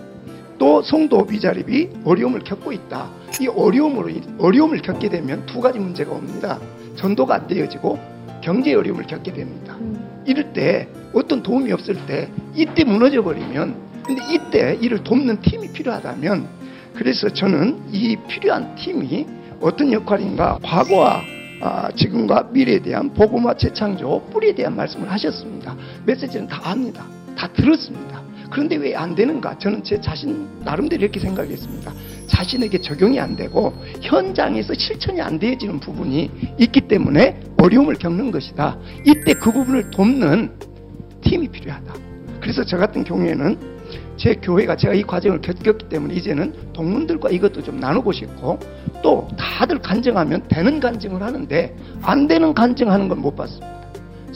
[0.59, 3.11] 또 성도 미자립이 어려움을 겪고 있다.
[3.41, 6.59] 이 어려움으로 어려움을 겪게 되면 두 가지 문제가 옵니다.
[6.97, 7.99] 전도가 안 되어지고
[8.43, 9.77] 경제 어려움을 겪게 됩니다.
[10.25, 16.47] 이럴 때 어떤 도움이 없을 때 이때 무너져 버리면 근데 이때 이를 돕는 팀이 필요하다면
[16.95, 19.27] 그래서 저는 이 필요한 팀이
[19.61, 21.23] 어떤 역할인가 과거와
[21.61, 25.75] 아, 지금과 미래에 대한 복음화 재창조 뿌리에 대한 말씀을 하셨습니다.
[26.05, 27.07] 메시지는 다 압니다.
[27.37, 28.26] 다 들었습니다.
[28.51, 29.59] 그런데 왜 안 되는가?
[29.59, 31.93] 저는 제 자신 나름대로 이렇게 생각했습니다.
[32.29, 38.79] 자신에게 적용이 안 되고 현장에서 실천이 안 되어지는 부분이 있기 때문에 어려움을 겪는 것이다.
[39.05, 40.53] 이때 그 부분을 돕는
[41.23, 41.95] 팀이 필요하다.
[42.41, 43.59] 그래서 저 같은 경우에는
[44.17, 48.59] 제 교회가 제가 이 과정을 겪었기 때문에 이제는 동문들과 이것도 좀 나누고 싶고
[49.03, 53.77] 또 다들 간증하면 되는 간증을 하는데 안 되는 간증하는 건 못 봤습니다.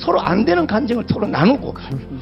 [0.00, 1.74] 서로 안 되는 간증을 서로 나누고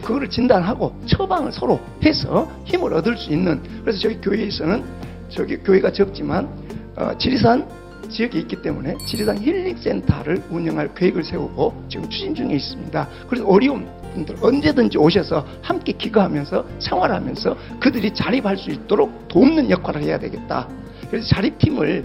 [0.02, 4.84] 그거를 진단하고 처방을 서로 해서 힘을 얻을 수 있는 그래서 저희 교회에서는
[5.28, 6.48] 저기 교회가 적지만
[6.96, 7.66] 어, 지리산
[8.08, 13.08] 지역에 있기 때문에 지리산 힐링센터를 운영할 계획을 세우고 지금 추진 중에 있습니다.
[13.28, 20.18] 그래서 어려운 분들 언제든지 오셔서 함께 기거하면서 생활하면서 그들이 자립할 수 있도록 돕는 역할을 해야
[20.18, 20.66] 되겠다.
[21.10, 22.04] 그래서 자립팀을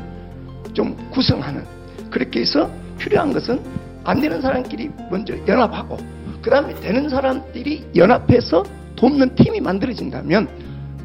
[0.74, 1.64] 좀 구성하는
[2.12, 3.60] 그렇게 해서 필요한 것은
[4.04, 5.98] 안 되는 사람끼리 먼저 연합하고
[6.42, 8.64] 그 다음에 되는 사람들이 연합해서
[8.96, 10.48] 돕는 팀이 만들어진다면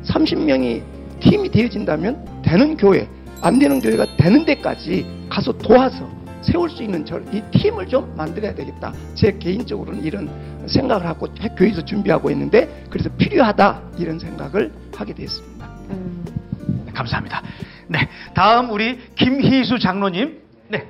[0.04, 0.82] 30명이
[1.20, 3.08] 팀이 되어진다면 되는 교회
[3.40, 6.08] 안 되는 교회가 되는 데까지 가서 도와서
[6.40, 8.92] 세울 수 있는 저, 이 팀을 좀 만들어야 되겠다.
[9.14, 10.30] 제 개인적으로는 이런
[10.66, 15.68] 생각을 하고 교회에서 준비하고 있는데 그래서 필요하다 이런 생각을 하게 됐습니다.
[15.88, 17.42] 네, 감사합니다.
[17.88, 20.40] 네, 다음 우리 김희수 장로님.
[20.68, 20.86] 네,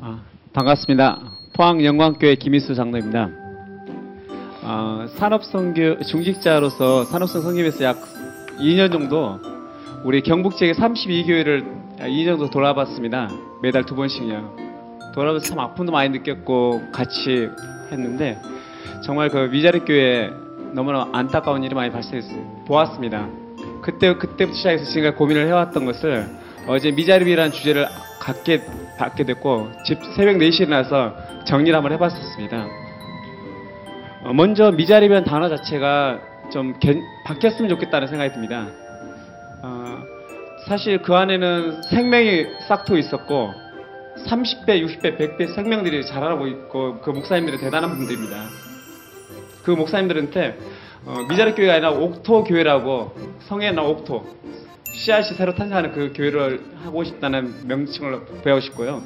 [0.00, 0.20] 아,
[0.52, 1.18] 반갑습니다.
[1.54, 3.30] 포항 영광교회 김희수 장로입니다.
[4.62, 7.96] 아, 산업성교 중직자로서 산업성 성김에서 약
[8.60, 9.40] 2년 정도
[10.04, 13.28] 우리 경북 지역의 32교회를 2년 정도 돌아봤습니다.
[13.60, 14.56] 매달 두 번씩이요.
[15.14, 17.48] 돌아봐서 참 아픔도 많이 느꼈고 같이
[17.90, 18.38] 했는데
[19.02, 20.30] 정말 그 미자리 교회
[20.74, 22.64] 너무나 안타까운 일이 많이 발생했어요.
[22.66, 23.28] 보았습니다.
[23.82, 26.28] 그때 그때부터 시작해서 지금까지 고민을 해왔던 것을
[26.68, 27.86] 어제 미자립이라는 주제를
[28.20, 28.62] 갖게
[28.98, 31.14] 받게 됐고 집 새벽 4시에 일어나서
[31.46, 32.66] 정리를 한번 해봤었습니다.
[34.24, 36.20] 어, 먼저 미자립이라는 단어 자체가
[36.52, 38.68] 좀 견- 바뀌었으면 좋겠다는 생각이 듭니다.
[39.62, 39.98] 어,
[40.66, 43.50] 사실 그 안에는 생명이 싹트고 있었고
[44.26, 48.36] 30배, 60배, 100배 생명들이 자라고 있고 그 목사님들이 대단한 분들입니다.
[49.64, 50.58] 그 목사님들한테
[51.06, 53.14] 어, 미자립 교회가 아니라 옥토 교회라고
[53.48, 54.26] 성에 나 옥토
[54.98, 59.02] 씨앗이 새로 탄생하는 그 교회를 하고 싶다는 명칭을 배우고 싶고요.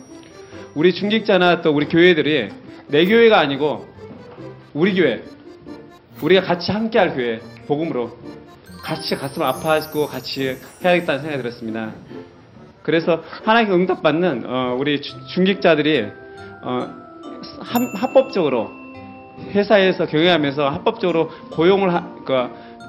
[0.75, 2.49] 우리 중직자나 또 우리 교회들이
[2.89, 3.87] 내 교회가 아니고
[4.73, 5.23] 우리 교회,
[6.23, 8.17] 우리가 같이 함께할 교회, 복음으로
[8.83, 11.93] 같이 가슴을 아파하고 같이 해야겠다는 생각이 들었습니다.
[12.83, 16.07] 그래서 하나님께 응답받는 어, 우리 주- 중직자들이
[16.63, 16.89] 어,
[17.61, 18.71] 합- 합법적으로
[19.51, 22.33] 회사에서 경영하면서 합법적으로 고용을 하, 그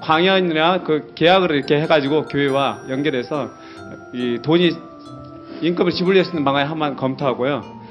[0.04, 3.52] 광연이나 그 계약을 이렇게 해가지고 교회와 연결해서
[4.12, 4.72] 이 돈이
[5.62, 7.84] 임금을 지불할 수 있는 방안을 한번 검토하고요.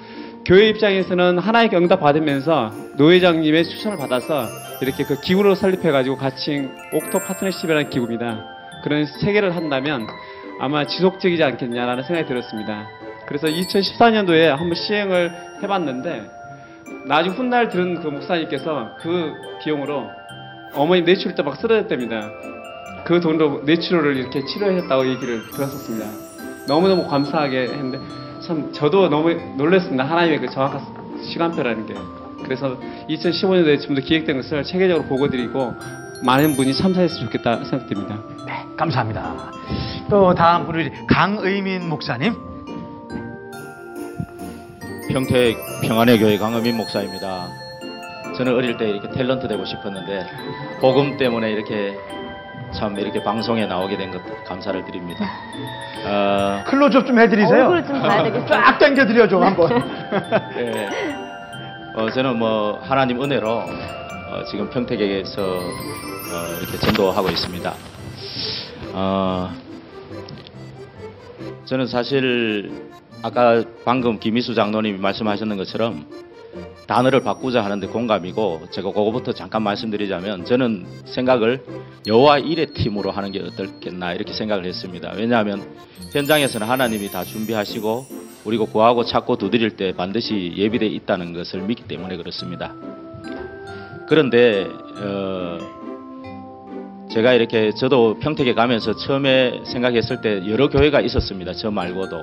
[0.44, 4.46] 교회 입장에서는 하나님께 응답 받으면서 노회장님의 추천을 받아서
[4.82, 8.44] 이렇게 그 기구를 설립해가지고 같이 옥토 파트너십이라는 기구입니다.
[8.84, 10.06] 그런 체계를 한다면
[10.60, 12.88] 아마 지속적이지 않겠냐라는 생각이 들었습니다.
[13.26, 16.30] 그래서 2014년도에 한번 시행을 해봤는데
[17.06, 19.32] 나중 훗날 들은 그 목사님께서 그
[19.64, 20.10] 비용으로
[20.74, 22.30] 어머니 뇌출혈 때막 쓰러졌답니다.
[23.04, 26.06] 그 돈으로 뇌출혈을 이렇게 치료하셨다고 얘기를 들었었습니다.
[26.68, 27.98] 너무너무 감사하게 했는데
[28.40, 30.04] 참 저도 너무 놀랐습니다.
[30.04, 30.80] 하나님의 그 정확한
[31.24, 31.94] 시간표라는 게.
[32.44, 32.76] 그래서
[33.08, 35.74] 2015년도에 좀더 기획된 것을 체계적으로 보고 드리고
[36.24, 38.18] 많은 분이 참사했으면 좋겠다 생각됩니다.
[38.46, 39.52] 네, 감사합니다.
[40.08, 42.34] 또 다음 우리 강의민 목사님.
[45.10, 47.48] 평택 평안의 교회 강의민 목사입니다.
[48.36, 50.26] 저는 어릴 때 이렇게 탤런트 되고 싶었는데
[50.80, 51.96] 복음 때문에 이렇게
[52.74, 55.26] 참 이렇게 방송에 나오게 된 것 감사를 드립니다.
[56.06, 57.60] 어, 클로즈업 좀 해드리세요.
[57.64, 58.46] 얼굴을 좀 봐야 되겠어요.
[58.48, 59.70] 쫙 당겨드려 줘 한번.
[60.56, 60.88] 예.
[61.94, 67.74] 어, 저는 뭐 하나님 은혜로 어, 지금 평택에서 어, 이렇게 전도하고 있습니다.
[68.94, 69.50] 어,
[71.66, 72.72] 저는 사실
[73.22, 76.06] 아까 방금 김희수 장로님이 말씀하셨는 것처럼
[76.86, 81.64] 단어를 바꾸자 하는데 공감이고 제가 그거부터 잠깐 말씀드리자면 저는 생각을
[82.06, 85.12] 여호와 일의 팀으로 하는 게 어떻겠나 이렇게 생각을 했습니다.
[85.16, 85.62] 왜냐하면
[86.12, 88.06] 현장에서는 하나님이 다 준비하시고
[88.44, 92.74] 우리가 구하고 찾고 두드릴 때 반드시 예비되어 있다는 것을 믿기 때문에 그렇습니다.
[94.08, 94.66] 그런데
[94.96, 95.58] 어,
[97.12, 101.52] 제가 이렇게 저도 평택에 가면서 처음에 생각했을 때 여러 교회가 있었습니다.
[101.52, 102.22] 저 말고도.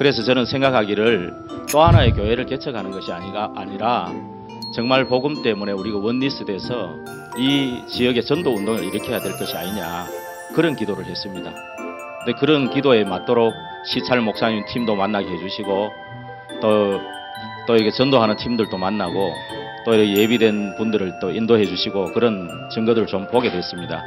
[0.00, 1.34] 그래서 저는 생각하기를
[1.70, 4.10] 또 하나의 교회를 개척하는 것이 아니가, 아니라
[4.74, 6.94] 정말 복음 때문에 우리가 원리스 돼서
[7.36, 10.06] 이 지역의 전도 운동을 일으켜야 될 것이 아니냐
[10.54, 11.52] 그런 기도를 했습니다.
[12.24, 13.52] 근데 그런 기도에 맞도록
[13.84, 15.90] 시찰 목사님 팀도 만나게 해주시고
[16.62, 17.00] 또,
[17.66, 19.34] 또 이게 전도하는 팀들도 만나고
[19.84, 24.02] 또 예비된 분들을 또 인도해 주시고 그런 증거들을 좀 보게 됐습니다.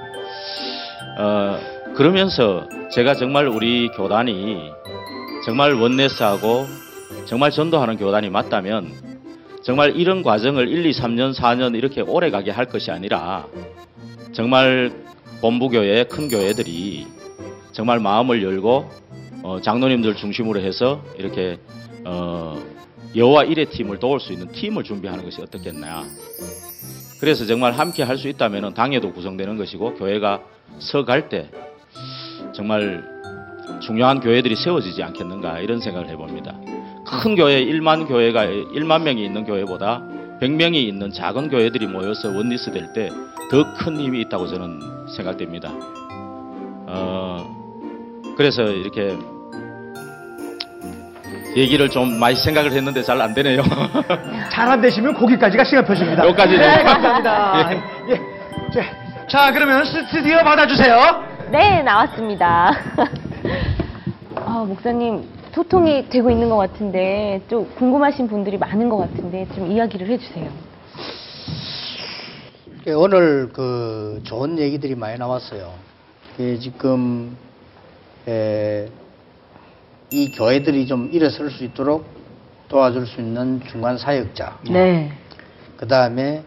[1.20, 1.60] 어,
[1.94, 4.72] 그러면서 제가 정말 우리 교단이
[5.46, 6.66] 정말 원네스하고
[7.26, 8.94] 정말 전도하는 교단이 맞다면
[9.62, 13.46] 정말 이런 과정을 1, 2, 3년, 4년 이렇게 오래 가게 할 것이 아니라
[14.32, 14.92] 정말
[15.42, 17.08] 본부교회, 큰 교회들이
[17.74, 18.90] 정말 마음을 열고
[19.44, 21.60] 어, 장로님들 중심으로 해서 이렇게
[22.06, 22.62] 어,
[23.16, 26.04] 여호와 일의 팀을 도울 수 있는 팀을 준비하는 것이 어떻겠나.
[27.20, 30.42] 그래서 정말 함께 할 수 있다면 당회도 구성되는 것이고 교회가
[30.80, 31.50] 서갈 때
[32.54, 33.13] 정말
[33.80, 36.54] 중요한 교회들이 세워지지 않겠는가 이런 생각을 해봅니다.
[37.06, 40.02] 큰 교회 1만 교회가 1만 명이 있는 교회보다
[40.42, 43.10] 100명이 있는 작은 교회들이 모여서 원리스 될 때
[43.52, 44.80] 더 큰 힘이 있다고 저는
[45.16, 45.70] 생각됩니다.
[46.88, 47.46] 어,
[48.36, 49.16] 그래서 이렇게
[51.56, 53.62] 얘기를 좀 많이 생각을 했는데 잘 안 되네요.
[54.52, 56.26] 잘 안 되시면 거기까지가 시간 표시입니다.
[56.26, 56.86] 여기까지 네, 좀.
[56.86, 57.72] 감사합니다.
[58.10, 58.22] 예.
[58.74, 61.24] 자, 자, 그러면 스튜디오 받아주세요.
[61.52, 62.72] 네, 나왔습니다.
[64.54, 70.08] 아, 목사님, 소통이 되고 있는 것 같은데, 좀 궁금하신 분들이 많은 것 같은데, 좀 이야기를
[70.08, 70.48] 해주세요.
[72.86, 75.74] 예, 오늘 그 좋은 얘기들이 많이 나왔어요.
[76.40, 77.36] 예, 지금
[78.28, 78.90] 에,
[80.12, 82.06] 이 교회들이 좀 일어설 수 있도록
[82.68, 84.60] 도와줄 수 있는 중간 사역자.
[84.70, 85.12] 네.
[85.78, 86.44] 그 다음에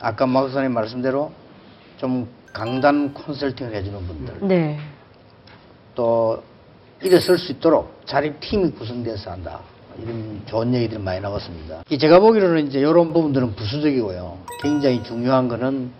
[0.00, 1.30] 아까 막 목사님 말씀대로
[1.98, 4.48] 좀 강단 컨설팅을 해주는 분들.
[4.48, 4.78] 네.
[5.94, 6.42] 또
[7.02, 9.60] 일어설 수 있도록 자립 팀이 구성돼서 한다.
[10.02, 11.84] 이런 좋은 얘기들이 많이 나왔습니다.
[11.88, 14.38] 이 제가 보기로는 이제 이런 부분들은 부수적이고요.
[14.62, 15.90] 굉장히 중요한 거는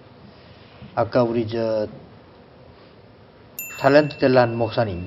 [0.95, 1.87] 아까 우리 저
[3.81, 5.07] 탤런트 델란 목사님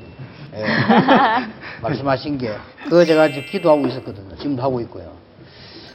[0.53, 0.63] 예,
[1.81, 4.35] 말씀하신 게 그거 제가 지금 기도하고 있었거든요.
[4.37, 5.11] 지금도 하고 있고요.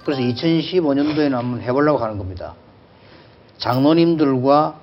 [0.05, 2.55] 그래서 2015년도에는 한번 해보려고 하는 겁니다.
[3.59, 4.81] 장로님들과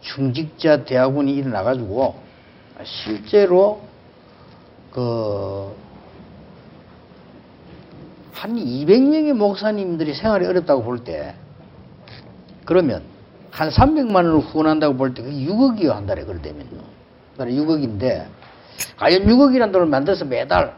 [0.00, 2.16] 중직자 대학원이 일어나가지고
[2.84, 3.82] 실제로
[4.96, 5.86] 그
[8.36, 11.34] 한 200명의 목사님들이 생활이 어렵다고 볼 때
[12.66, 13.02] 그러면
[13.50, 16.24] 한 300만 원을 후원한다고 볼 때 그게 6억이요 한 달에
[17.38, 18.26] 달에 6억인데
[18.98, 20.76] 과연 6억이라는 돈을 만들어서 매달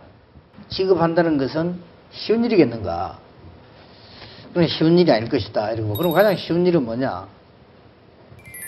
[0.68, 1.80] 지급한다는 것은
[2.12, 3.18] 쉬운 일이겠는가?
[4.48, 5.72] 그건 쉬운 일이 아닐 것이다.
[5.72, 7.26] 이러고 그럼 가장 쉬운 일은 뭐냐?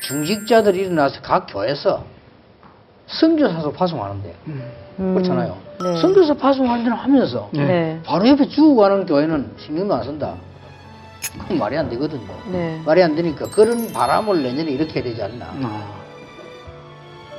[0.02, 2.04] 중직자들이 일어나서 각 교회에서
[3.10, 5.56] 선교사서 파송하는데 음, 그렇잖아요.
[5.82, 6.00] 네.
[6.00, 8.00] 선교사 파송하는 데는 하면서 네.
[8.04, 10.34] 바로 옆에 주고 가는 교회는 신경도 안 쓴다.
[11.38, 12.26] 그건 말이 안 되거든요.
[12.50, 12.80] 네.
[12.84, 15.46] 말이 안 되니까 그런 바람을 내년에 일으켜야 되지 않나.
[15.62, 16.00] 아,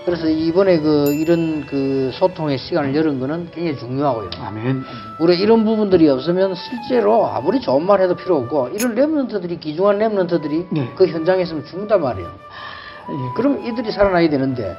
[0.05, 4.29] 그래서 이번에 그 이런 그 소통의 시간을 열은 거는 굉장히 중요하고요.
[4.39, 4.83] 아멘.
[5.19, 10.67] 우리 이런 부분들이 없으면 실제로 아무리 좋은 말 해도 필요 없고 이런 랩런트들이 기중한 랩런트들이
[10.71, 10.91] 네.
[10.95, 12.27] 그 현장에 있으면 죽는단 말이에요.
[12.29, 13.33] 예.
[13.35, 14.75] 그럼 이들이 살아나야 되는데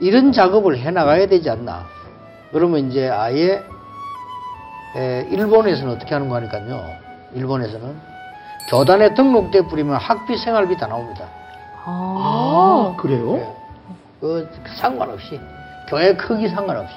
[0.00, 1.84] 이런 작업을 해 나가야 되지 않나.
[2.52, 3.62] 그러면 이제 아예
[4.96, 6.84] 에, 일본에서는 어떻게 하는 거 하니까요.
[7.34, 8.14] 일본에서는
[8.70, 11.26] 교단에 등록돼 버리면 학비 생활비 다 나옵니다.
[11.84, 13.36] 아, 그래요?
[13.36, 13.48] 예.
[14.20, 15.38] 그 상관없이
[15.88, 16.94] 교회 크기 상관없이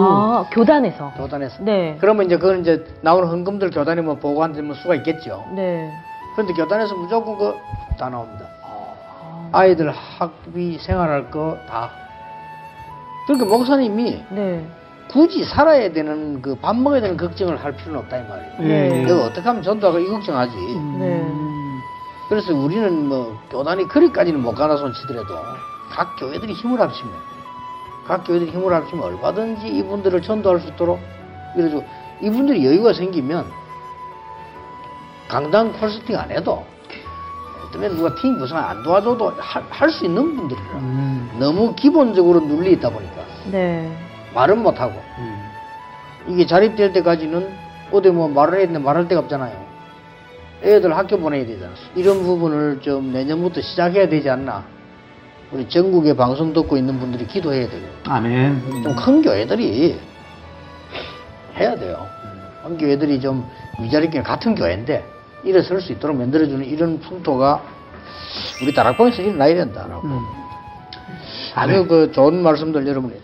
[0.00, 1.12] 아, 교단에서.
[1.16, 1.62] 교단에서.
[1.62, 1.96] 네.
[2.00, 5.44] 그러면 이제 그건 이제 나오는 헌금들 교단에 뭐 보고한다면 수가 있겠죠.
[5.54, 5.90] 네.
[6.34, 7.54] 그런데 교단에서 무조건 그
[7.98, 8.44] 다 나옵니다.
[9.50, 11.90] 아이들 학비 생활할 거 다.
[13.28, 14.66] 그러니까 목사님이 네.
[15.08, 18.52] 굳이 살아야 되는 그 밥 먹어야 되는 걱정을 할 필요는 없다 이 말이에요.
[18.58, 19.02] 네.
[19.04, 20.54] 내가 어떻게 하면 전도하고 이 걱정하지.
[20.98, 21.26] 네.
[22.28, 25.34] 그래서 우리는 뭐 교단이 그리까지는 못 가나 손 치더라도
[25.90, 27.12] 각 교회들이 힘을 합치면
[28.06, 30.98] 각 교회들이 힘을 합치면 얼마든지 이분들을 전도할 수 있도록
[31.54, 31.84] 이래가지고
[32.20, 33.46] 이분들이 여유가 생기면
[35.28, 36.64] 강당 컨설팅 안 해도
[37.72, 41.30] 때문에 누가 팀 구성 안 도와줘도 할 수 있는 분들이라 음.
[41.38, 43.14] 너무 기본적으로 눌려 있다 보니까
[43.50, 43.90] 네.
[44.34, 44.92] 말은 못하고
[46.28, 47.48] 이게 자립될 때까지는
[47.90, 49.66] 어디 뭐 말을 해야 되는데 말할 데가 없잖아요.
[50.62, 51.72] 애들 학교 보내야 되잖아.
[51.94, 54.64] 이런 부분을 좀 내년부터 시작해야 되지 않나.
[55.52, 57.86] 우리 전국에 방송 듣고 있는 분들이 기도해야 되고.
[58.08, 58.82] 아멘.
[58.82, 59.98] 좀 큰 교회들이
[61.56, 62.06] 해야 돼요.
[62.64, 63.48] 큰 교회들이 좀
[63.80, 65.02] 위자리끼리 같은 교회인데
[65.44, 67.62] 일어설 수 있도록 만들어주는 이런 풍토가
[68.62, 70.06] 우리 다락방에서 일어나야 된다라고.
[70.06, 70.18] 음.
[71.54, 73.10] 아주 그 좋은 말씀들 여러분.
[73.10, 73.18] 네.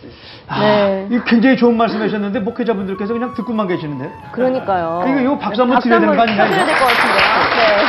[0.46, 4.10] 아, 이 굉장히 좋은 말씀하셨는데 목회자분들께서 그냥 듣고만 계시는데.
[4.32, 5.04] 그러니까요.
[5.08, 6.54] 이거- 이거 박수 한번 드려야 되는 거 쳐줘야 이거?
[6.66, 7.16] 될것 같은데요.
[7.56, 7.84] 네.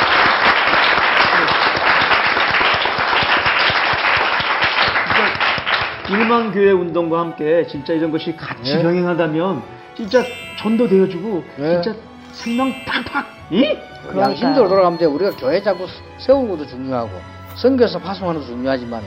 [6.10, 8.84] 일만 교회 운동과 함께 진짜 이런 것이 같이 네.
[8.84, 9.62] 병행하다면
[9.96, 10.24] 진짜
[10.60, 11.82] 전도 되어주고 네.
[11.82, 11.98] 진짜
[12.36, 13.64] 생명 팍팍 이
[14.12, 15.06] 그 양심대로 돌아가면 돼.
[15.06, 15.88] 우리가 교회 자꾸
[16.20, 17.10] 세우는 것도 중요하고
[17.56, 19.02] 선교사 파송하는 것도 중요하지만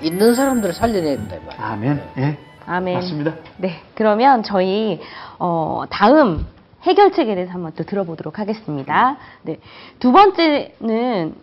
[0.00, 1.36] 있는 사람들을 살려내야 된다.
[1.36, 1.64] 이 말이야.
[1.66, 2.02] 아멘.
[2.18, 2.38] 예.
[2.66, 2.94] 아멘.
[2.94, 3.32] 맞습니다.
[3.58, 5.00] 네, 그러면 저희
[5.38, 6.46] 어, 다음
[6.82, 9.16] 해결책에 대해서 한번 또 들어보도록 하겠습니다.
[9.42, 9.58] 네,
[9.98, 11.34] 두 번째는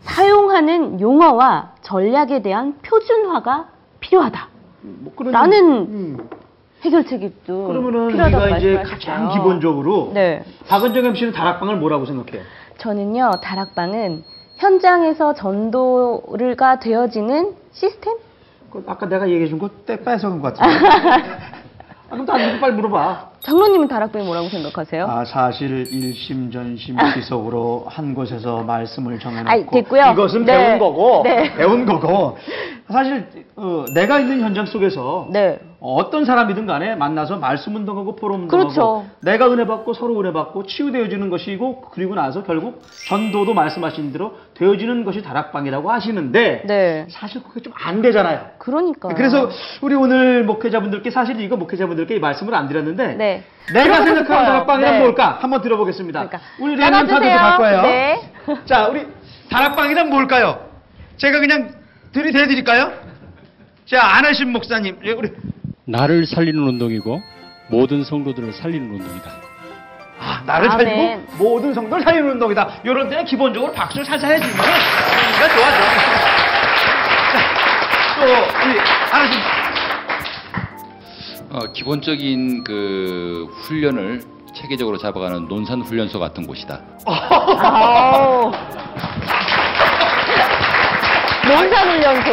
[0.00, 3.68] 사용하는 용어와 전략에 대한 표준화가
[4.00, 4.48] 필요하다.
[4.82, 6.28] 뭐 그러면- 라는 음.
[6.82, 8.82] 해결책이 또 그러면은 필요하다고 우리가 이제.
[8.82, 12.42] 가장 기본적으로 네, 박은정 MC는 다락방을 뭐라고 생각해요?
[12.78, 14.22] 저는요 다락방은
[14.56, 18.14] 현장에서 전도가 되어지는 시스템?
[18.70, 20.86] 그 아까 내가 얘기해 준거때 뺏어간 것 같은데.
[22.10, 23.30] 아, 그럼 안 듣고 빨리 물어봐.
[23.40, 25.06] 장로님은 다락방이 뭐라고 생각하세요?
[25.06, 30.10] 아, 사실 일심 전심 기속으로 한 곳에서 말씀을 정해놓고 아이, 됐고요.
[30.12, 30.56] 이것은 네.
[30.58, 31.54] 배운 거고 네.
[31.54, 32.36] 배운 거고
[32.90, 33.26] 사실
[33.56, 35.58] 어, 내가 있는 현장 속에서 네.
[35.80, 39.06] 어떤 사람이든 간에 만나서 말씀 운동하고 포럼 운동하고 그렇죠.
[39.20, 45.04] 내가 은혜 받고 서로 은혜 받고 치유되어지는 것이고 그리고 나서 결국 전도도 말씀하신 대로 되어지는
[45.04, 47.06] 것이 다락방이라고 하시는데 네.
[47.10, 48.50] 사실 그게 좀 안 되잖아요.
[48.58, 49.08] 그러니까.
[49.08, 49.48] 그래서
[49.80, 53.44] 우리 오늘 목회자분들께 사실 이거 목회자분들께 이 말씀을 안 드렸는데 네.
[53.72, 54.38] 내가 생각하는 싶어요.
[54.38, 54.98] 다락방이란 네.
[54.98, 55.38] 뭘까?
[55.40, 56.26] 한번 들어보겠습니다.
[56.28, 56.40] 그러니까.
[56.60, 56.76] 우리.
[56.76, 57.82] 레몬타드도 갈 거예요.
[57.82, 58.32] 네.
[58.66, 59.06] 자, 우리
[59.50, 60.68] 다락방이란 뭘까요?
[61.16, 61.70] 제가 그냥
[62.12, 62.92] 들이대 드릴까요?
[63.86, 65.30] 자, 안하신 목사님, 예, 우리
[65.90, 67.22] 나를 살리는 운동이고
[67.68, 69.30] 모든 성도들을 살리는 운동이다.
[70.20, 70.86] 아, 나를 아멘.
[70.86, 72.68] 살리고 모든 성도를 살리는 운동이다.
[72.84, 75.88] 이런 때 기본적으로 박수를 살살 해주면 우리가 좋아, 좋아.
[77.32, 77.38] 자,
[78.16, 78.22] 또
[78.68, 78.78] 우리
[79.12, 79.40] 안하신
[81.52, 84.22] 어, 기본적인 그 훈련을
[84.54, 86.80] 체계적으로 잡아가는 논산 훈련소 같은 곳이다.
[87.06, 88.52] 아우.
[91.48, 92.30] 농산훈련소.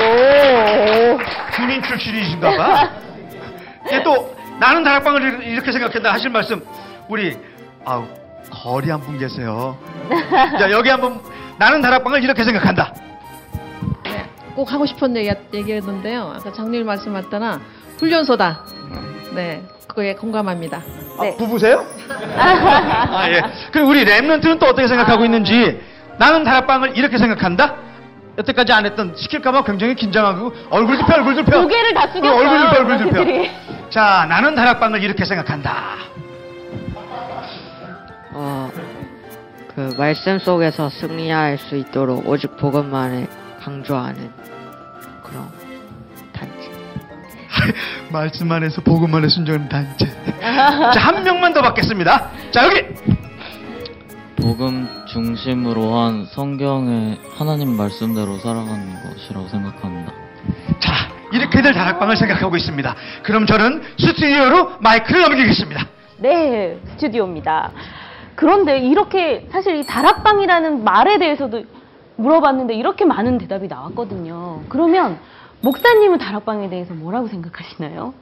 [1.55, 2.89] 군인 출신이신가 봐.
[3.91, 6.61] 예, 또 나는 다락방을 이렇게 생각한다 하실 말씀
[7.07, 7.37] 우리
[7.85, 8.05] 아우
[8.49, 9.77] 거리 한 분 계세요.
[10.59, 11.19] 자 여기 한번
[11.57, 12.93] 나는 다락방을 이렇게 생각한다.
[14.03, 14.25] 네,
[14.55, 16.33] 꼭 하고 싶은 얘기, 얘기였는데요.
[16.37, 17.59] 아까 장로님 말씀하셨다나
[17.99, 18.63] 훈련소다.
[19.35, 20.81] 네, 그거에 공감합니다.
[21.21, 21.33] 네.
[21.33, 21.85] 아, 부부세요?
[22.37, 23.41] 아 예.
[23.71, 25.79] 그리고 우리 랩런트는 또 어떻게 생각하고 있는지
[26.17, 27.75] 나는 다락방을 이렇게 생각한다.
[28.37, 31.61] 여태까지 안 했던 시킬까봐 굉장히 긴장하고 얼굴 들 펴, 얼굴 들 펴.
[31.63, 32.31] 고개를 다 숙였어요.
[32.31, 33.76] 어, 얼굴 들 펴, 얼굴 들 펴.
[33.89, 35.95] 자, 나는 다락방을 이렇게 생각한다.
[38.33, 38.69] 어,
[39.73, 43.27] 그 말씀 속에서 승리할 수 있도록 오직 복음만을
[43.61, 44.31] 강조하는
[45.23, 45.47] 그런
[46.33, 46.71] 단체.
[48.11, 50.05] 말씀만 해서 복음만 해 순종하는 단체.
[50.41, 52.31] 자, 한 명만 더 받겠습니다.
[52.51, 52.81] 자, 여기.
[54.35, 60.26] 복음 중심으로 한 성경의 하나님 말씀대로 살아가는 것이라고 생각합니다.
[61.31, 62.95] 자, 이렇게들 다락방을 생각하고 있습니다.
[63.23, 65.87] 그럼 저는 스튜디오로 마이크를 넘기겠습니다.
[66.19, 67.71] 네, 스튜디오입니다.
[68.35, 71.63] 그런데 이렇게 사실 이 다락방이라는 말에 대해서도
[72.17, 74.63] 물어봤는데 이렇게 많은 대답이 나왔거든요.
[74.69, 75.19] 그러면
[75.61, 78.13] 목사님은 다락방에 대해서 뭐라고 생각하시나요?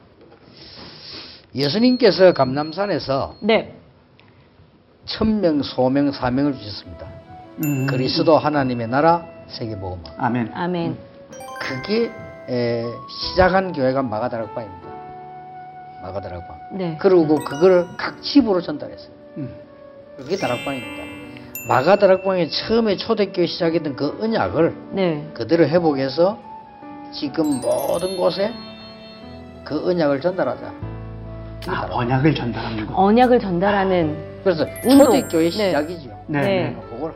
[1.54, 3.74] 예수님께서 감남산에서 네.
[5.06, 7.06] 천명, 소명, 사명을 주셨습니다.
[7.64, 7.86] 음.
[7.86, 10.02] 그리스도 하나님의 나라 세계복음.
[10.18, 10.50] 아멘.
[10.54, 10.98] 아멘.
[11.60, 12.25] 그게 에,
[13.08, 14.86] 시작한 교회가 마가다락방입니다.
[16.02, 16.56] 마가다락방.
[16.72, 16.96] 네.
[17.00, 19.10] 그리고 그걸 각 집으로 전달했어요.
[19.38, 19.54] 음.
[20.16, 21.02] 그게 다락방입니다.
[21.68, 25.28] 마가다락방이 처음에 초대교회 시작했던 그 언약을 네.
[25.34, 26.38] 그대로 회복해서
[27.12, 28.52] 지금 모든 곳에
[29.64, 30.72] 그 언약을 전달하자.
[31.68, 31.88] 아.
[31.90, 32.94] 언약을 전달하는 거.
[33.02, 34.64] 언약을 전달하는 그래서.
[34.82, 35.50] 초대교회 네.
[35.50, 36.10] 시작이죠.
[36.28, 36.40] 네.
[36.40, 36.46] 네.
[36.46, 36.76] 네.
[36.88, 37.12] 그걸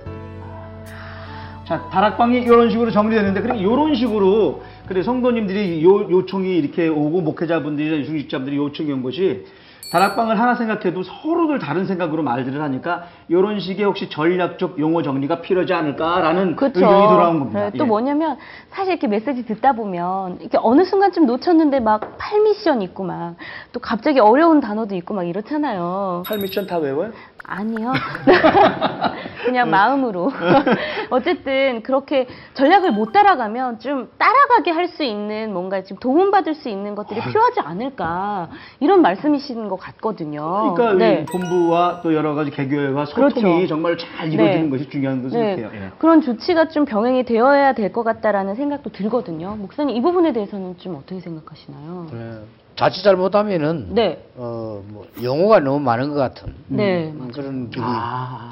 [1.64, 4.61] 자, 다락방이 이런 식으로 정리되는데, 그리고 이런 식으로,
[4.91, 9.47] 그래, 성도님들이 요, 요청이 이렇게 오고, 목회자분들이나 중직자분들이 요청이 온 것이,
[9.93, 15.72] 다락방을 하나 생각해도 서로들 다른 생각으로 말들을 하니까 이런 식의 혹시 전략적 용어 정리가 필요하지
[15.72, 16.78] 않을까라는 그렇죠.
[16.78, 17.70] 의견이 돌아온 겁니다.
[17.70, 17.88] 네, 또 예.
[17.88, 18.36] 뭐냐면
[18.70, 23.34] 사실 이렇게 메시지 듣다 보면 이렇게 어느 순간쯤 놓쳤는데 막 8미션 있고 막
[23.72, 26.22] 또 갑자기 어려운 단어도 있고 막 이렇잖아요.
[26.26, 27.12] 8미션 다 외워요?
[27.45, 27.93] 아니요.
[29.45, 30.30] 그냥 마음으로.
[31.11, 36.97] 어쨌든 그렇게 전략을 못 따라가면 좀 따라가게 할 수 있는 뭔가 좀 도움받을 수 있는
[36.97, 38.49] 것들이 필요하지 않을까
[38.80, 40.74] 이런 말씀이신 것 같거든요.
[40.74, 41.20] 그러니까 네.
[41.22, 43.66] 이 본부와 또 여러 가지 개교회와 소통이 그렇죠.
[43.68, 44.70] 정말 잘 이루어지는 네.
[44.70, 45.55] 것이 중요한 것을 네.
[45.57, 45.80] 생각해요.
[45.84, 45.91] 예.
[45.99, 49.55] 그런 조치가 좀 병행이 되어야 될 것 같다라는 생각도 들거든요.
[49.57, 52.07] 목사님 이 부분에 대해서는 좀 어떻게 생각하시나요?
[52.12, 52.41] 네.
[52.77, 54.25] 자칫 잘못하면은 네.
[54.37, 57.85] 어, 뭐 용어가 너무 많은 것 같은 네, 음, 그런 길이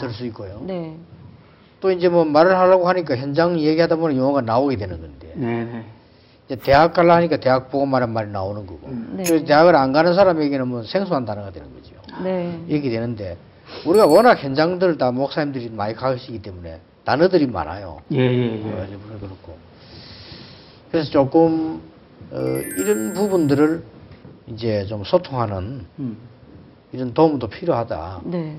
[0.00, 0.60] 들수 있고요.
[0.66, 0.96] 네.
[1.80, 5.84] 또 이제 뭐 말을 하려고 하니까 현장 얘기하다 보면 용어가 나오게 되는 건데 네, 네.
[6.46, 9.22] 이제 대학 가려 하니까 대학 보고 말한 말이 나오는 거고 네.
[9.24, 11.94] 그래서 대학을 안 가는 사람에게는 뭐 생소한 단어가 되는 거죠.
[12.22, 12.60] 네.
[12.66, 13.36] 이렇게 되는데
[13.86, 18.00] 우리가 워낙 현장들 다 목사님들이 많이 가시기 때문에 단어들이 많아요.
[18.12, 18.70] 예, 예, 예.
[18.70, 18.86] 어,
[19.20, 19.56] 그렇고
[20.90, 21.80] 그래서 조금
[22.30, 22.38] 어,
[22.78, 23.82] 이런 부분들을
[24.52, 26.16] 이제 좀 소통하는 음.
[26.92, 28.22] 이런 도움도 필요하다.
[28.24, 28.56] 네.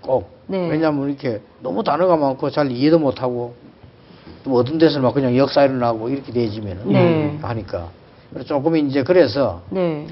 [0.00, 0.30] 꼭.
[0.46, 0.68] 네.
[0.68, 3.54] 왜냐하면 이렇게 너무 단어가 많고 잘 이해도 못하고
[4.42, 7.38] 또 어떤 데서는 막 그냥 역사 일어나고 이렇게 되지면은 네.
[7.42, 7.90] 하니까
[8.30, 10.06] 그래서 조금 이제 그래서 네.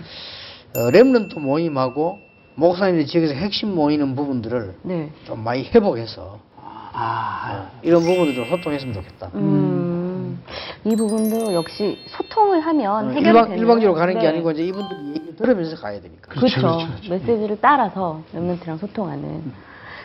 [0.77, 2.19] 어, 렘넌트 모임하고
[2.57, 5.11] 목사님들 지역에서 핵심 모이는 부분들을 네.
[5.25, 9.31] 좀 많이 회복해서 어, 이런 부분들 좀 소통했으면 좋겠다.
[9.35, 9.78] 음,
[10.85, 14.29] 이 부분도 역시 소통을 하면 어, 해결이 일방, 되는 일방적으로 가는 게 네.
[14.29, 16.29] 아니고 이제 이분들 얘기를 들으면서 가야 되니까.
[16.29, 16.79] 그렇죠.
[17.09, 19.53] 메시지를 따라서 랩런트랑 소통하는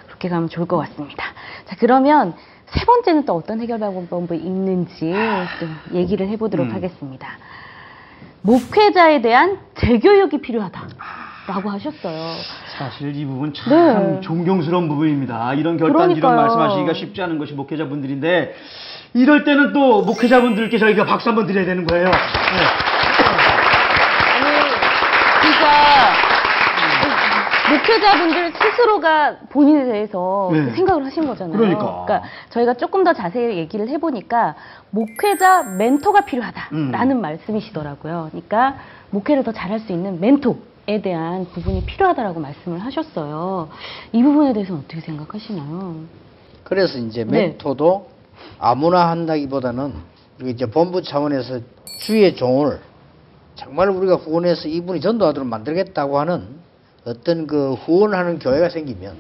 [0.08, 1.26] 그렇게 가면 좋을 것 같습니다.
[1.66, 2.34] 자 그러면
[2.68, 5.14] 세 번째는 또 어떤 해결 방법이 있는지
[5.60, 6.74] 좀 얘기를 해보도록 음.
[6.74, 7.28] 하겠습니다.
[8.42, 10.88] 목회자에 대한 재교육이 필요하다
[11.46, 12.36] 라고 하셨어요.
[12.78, 13.70] 사실 이 부분 참
[14.14, 14.22] 네.
[14.22, 15.54] 존경스러운 부분입니다.
[15.56, 16.36] 이런 결단지론 그러니까요.
[16.38, 18.56] 말씀하시기가 쉽지 않은 것이 목회자분들인데
[19.14, 22.06] 이럴 때는 또 목회자분들께 저희가 박수 한번 드려야 되는 거예요.
[22.06, 22.12] 네.
[25.42, 26.14] 진짜
[27.72, 30.72] 목회자분들 스스로가 본인에 대해서 네.
[30.72, 31.58] 생각을 하신 거잖아요.
[31.58, 32.22] 그러니까.
[32.52, 34.56] 저희가 조금 더 자세히 얘기를 해보니까
[34.92, 37.22] 목회자 멘토가 필요하다라는 음.
[37.22, 38.30] 말씀이시더라고요.
[38.32, 38.76] 그러니까
[39.10, 43.70] 목회를 더 잘할 수 있는 멘토 에 대한 부분이 필요하다라고 말씀을 하셨어요.
[44.12, 45.96] 이 부분에 대해서는 어떻게 생각하시나요?
[46.66, 47.48] 그래서 이제 네.
[47.48, 48.10] 멘토도
[48.60, 49.94] 아무나 한다기보다는
[50.44, 51.62] 이제 본부 차원에서
[52.00, 52.82] 주의 종을
[53.56, 56.48] 정말 우리가 후원해서 이분이 전도하도록 만들겠다고 하는
[57.06, 59.16] 어떤 그 후원하는 교회가 생기면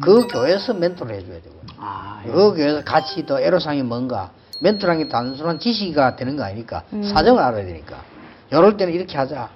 [0.00, 1.60] 그 교회에서 멘토를 해줘야 되고요.
[1.78, 2.30] 아, 예.
[2.30, 4.30] 그 교회에서 같이 더 애로사항이 뭔가
[4.62, 7.02] 멘토라는 게 단순한 지식이 되는 거 아니니까 음.
[7.02, 8.02] 사정을 알아야 되니까
[8.50, 9.50] 이럴 때는 이렇게 하자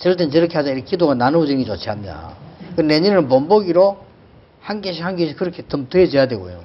[0.00, 0.70] 저럴 때는 저렇게 하자.
[0.70, 2.34] 이렇게 기도가 나누어지는 게 좋지 않냐.
[2.76, 3.98] 그 내년에는 본보기로
[4.60, 6.60] 한 개씩 한 개씩 그렇게 좀 더해져야 되고요.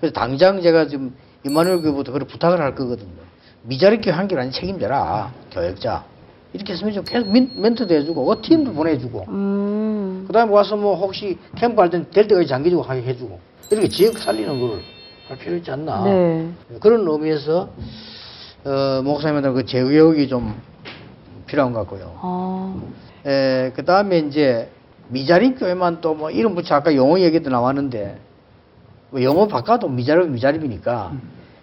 [0.00, 1.14] 그래서 당장 제가 지금
[1.44, 3.20] 이마누엘 교부터 그렇게 부탁을 할 거거든요.
[3.62, 6.04] 미자리 교회 한 개를 아니 책임져라 교역자.
[6.52, 9.24] 이렇게 했으면 좀 계속 멘, 멘토도 해주고 그 팀도 보내주고.
[9.28, 13.38] 음, 그 다음에 와서 뭐 혹시 캠프 할 때는 될 때까지 잠겨주고 하게 해주고.
[13.70, 14.80] 이렇게 지역 살리는 걸
[15.30, 16.02] 할 필요 있지 않나.
[16.02, 16.48] 네.
[16.80, 17.70] 그런 의미에서
[18.64, 20.60] 어, 목사님한테 그 재교육이 좀
[21.50, 22.80] 필요한 것 같고요 어,
[23.26, 24.70] 에, 그 다음에 이제
[25.08, 28.18] 미자립 교회만 또 뭐 이름 붙여 아까 용어 얘기도 나왔는데
[29.10, 31.12] 뭐 용어 바꿔도 미자립 미자립이니까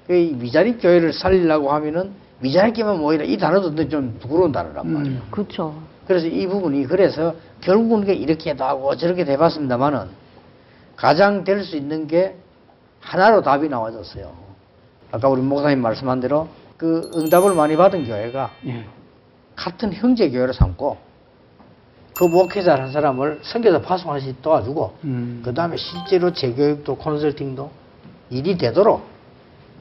[0.08, 5.74] 그이 미자립 교회를 살리려고 하면은 미자립 교회만 모이라 이 단어도 좀 부끄러운 단어란 말이에요 그렇죠.
[6.08, 10.08] 그래서 이 부분이 그래서 결국은 그 이렇게도 하고 저렇게도 해봤습니다만은
[10.96, 12.36] 가장 될 수 있는 게
[13.02, 14.32] 하나로 답이 나와졌어요.
[15.12, 18.86] 아까 우리 목사님 말씀한 대로 그 응답을 많이 받은 교회가 예.
[19.58, 20.98] 같은 형제 교회를 삼고
[22.16, 25.42] 그 목회자 한 사람을 선교사 파송할 수 있게 도와주고 음.
[25.44, 27.70] 그 다음에 실제로 재교육도 컨설팅도
[28.30, 29.02] 일이 되도록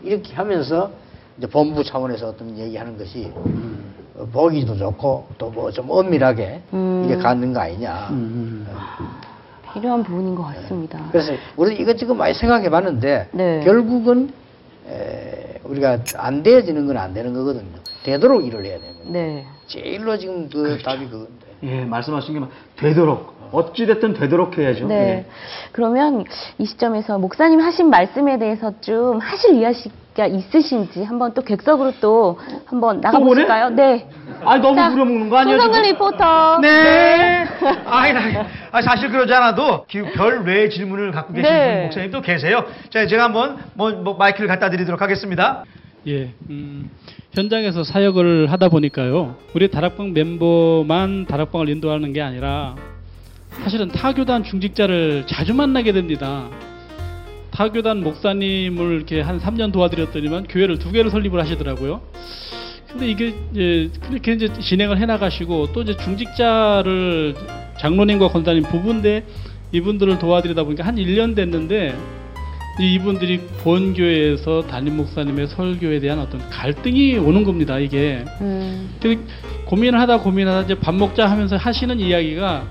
[0.03, 0.91] 이렇게 하면서
[1.39, 3.31] 이제 본부 차원에서 어떤 얘기하는 것이
[4.17, 7.03] 어, 보기도 좋고 또 뭐 좀 엄밀하게 음.
[7.05, 8.09] 이게 가는 거 아니냐.
[8.11, 8.67] 음.
[9.73, 10.99] 필요한 부분인 것 같습니다.
[11.13, 13.61] 그래서 우리 이것저것 많이 생각해 봤는데 네.
[13.63, 14.33] 결국은
[14.89, 17.77] 에, 우리가 안 되어지는 건 안 되는 거거든요.
[18.07, 18.95] 되도록 일을 해야 되는.
[19.07, 19.47] 네.
[19.67, 21.47] 제일로 지금 그 답이 그건데.
[21.65, 24.87] 예, 말씀하신 게막 되도록 어찌됐든 되도록 해야죠.
[24.87, 24.95] 네.
[24.95, 25.27] 예.
[25.73, 26.25] 그러면
[26.59, 33.01] 이 시점에서 목사님 하신 말씀에 대해서 좀 하실 이야기가 있으신지 한번 또 객석으로 또 한번
[33.01, 33.71] 나가보실까요?
[33.71, 34.09] 네.
[34.45, 35.59] 아 너무 자, 부려먹는 거 아니에요?
[35.59, 35.91] 손성근?
[35.91, 36.61] 리포터.
[36.61, 37.47] 네.
[37.87, 41.83] 아이, 나, 아, 사실 그러지 않아도 그별 외의 질문을 갖고 계신 네.
[41.85, 42.65] 목사님 또 계세요.
[42.91, 45.65] 자, 제가 한번 뭐, 뭐 마이크를 갖다 드리도록 하겠습니다.
[46.07, 46.89] 예, 음,
[47.33, 52.77] 현장에서 사역을 하다 보니까요, 우리 다락방 멤버만 다락방을 인도하는 게 아니라
[53.51, 56.49] 사실은 타교단 중직자를 자주 만나게 됩니다.
[57.51, 62.01] 타교단 목사님을 이렇게 한 3년 도와드렸더니만 교회를 두 개를 설립을 하시더라고요.
[62.89, 67.35] 근데 이게 이제 그렇게 이제 진행을 해 나가시고 또 이제 중직자를
[67.81, 69.25] 장로님과 권사님 부부인데
[69.73, 71.97] 이분들을 도와드리다 보니까 한 1년 됐는데
[72.79, 77.79] 이 이분들이 본교회에서 담임 목사님의 설교에 대한 어떤 갈등이 오는 겁니다.
[77.79, 78.91] 이게 음.
[79.01, 79.25] 그
[79.65, 82.65] 고민을 하다 고민하다 이제 밥 먹자 하면서 하시는 이야기가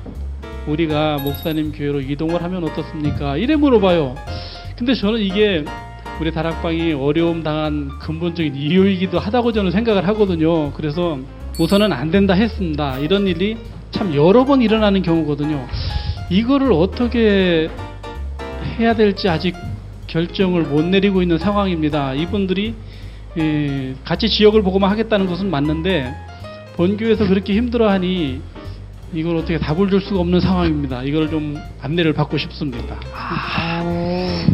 [0.68, 3.38] 우리가 목사님 교회로 이동을 하면 어떻습니까?
[3.38, 4.16] 이래 물어봐요.
[4.78, 5.66] 근데 저는 이게
[6.22, 10.72] 우리 다락방이 어려움 당한 근본적인 이유이기도 하다고 저는 생각을 하거든요.
[10.74, 11.20] 그래서
[11.60, 13.00] 우선은 안 된다 했습니다.
[13.00, 13.58] 이런 일이
[13.92, 15.66] 참 여러 번 일어나는 경우거든요.
[16.30, 17.70] 이거를 어떻게
[18.78, 19.56] 해야 될지 아직
[20.16, 22.14] 결정을 못 내리고 있는 상황입니다.
[22.14, 22.74] 이분들이
[23.38, 26.16] 예, 같이 지역을 보고만 하겠다는 것은 맞는데
[26.78, 28.42] 본교에서 그렇게 힘들어하니
[29.14, 31.04] 이걸 어떻게 답을 줄 수가 없는 상황입니다.
[31.04, 32.96] 이걸 좀 안내를 받고 싶습니다.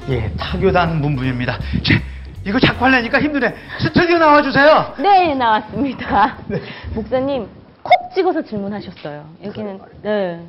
[0.09, 1.59] 예, 타교단 문부입니다.
[1.84, 2.01] 자,
[2.43, 3.53] 이거 자꾸 하려니까 힘드네.
[3.82, 4.95] 스튜디오 나와주세요.
[4.97, 6.38] 네, 나왔습니다.
[6.95, 7.47] 목사님,
[7.84, 9.30] 콕 찍어서 질문하셨어요.
[9.43, 10.39] 여기는, 네.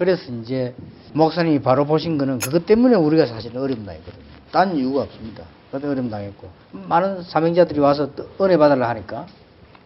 [0.00, 0.74] 그래서 이제
[1.12, 4.24] 목사님이 바로 보신 거는 그것 때문에 우리가 사실 어려움 당했거든요.
[4.50, 5.44] 딴 이유가 없습니다.
[5.70, 9.26] 그때 어려움 당했고 많은 사명자들이 와서 또 은혜 받으려 하니까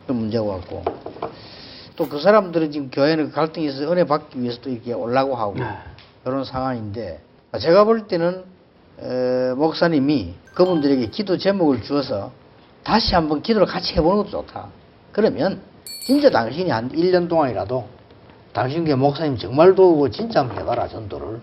[0.07, 0.85] 또 문제가 왔고
[1.97, 5.57] 또 그 사람들은 지금 교회는 갈등이 있어서 은혜 받기 위해서 또 이렇게 올라고 하고
[6.23, 7.21] 그런 상황인데
[7.59, 8.45] 제가 볼 때는
[9.01, 12.31] 에, 목사님이 그분들에게 기도 제목을 주어서
[12.85, 14.69] 다시 한번 기도를 같이 해보는 것도 좋다.
[15.11, 15.61] 그러면
[16.07, 17.94] 진짜 당신이 한 1년 동안이라도
[18.55, 21.41] 당신 게 목사님 정말 도우고 진짜 한번 해봐라 전도를.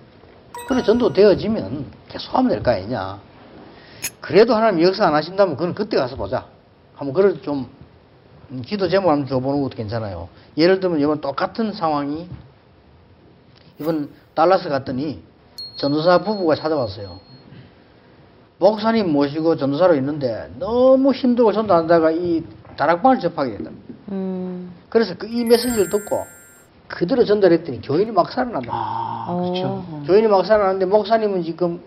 [0.68, 3.20] 그래 전도 되어지면 계속 하면 될 거 아니냐.
[4.22, 6.46] 그래도 하나님 역사 안 하신다면 그건 그때 가서 보자.
[6.96, 7.68] 한번 그걸 좀
[8.52, 10.30] 음, 기도 제목 한번 줘보는 것도 괜찮아요.
[10.58, 12.28] 예를 들면 이번 똑같은 상황이
[13.80, 15.22] 이번 달라스 갔더니
[15.76, 17.20] 전도사 부부가 찾아왔어요.
[18.58, 22.44] 목사님 모시고 전도사로 있는데 너무 힘들고 전도 안 하다가 이
[22.78, 23.72] 다락방을 접하게 됐다.
[24.12, 24.72] 음.
[24.90, 26.24] 그래서 그 이 메시지를 듣고
[26.92, 28.70] 그대로 전달했더니 교인이 막 살아난다.
[28.72, 29.84] 아, 그렇죠.
[30.06, 31.82] 교인이 막 살아나는데 목사님은 지금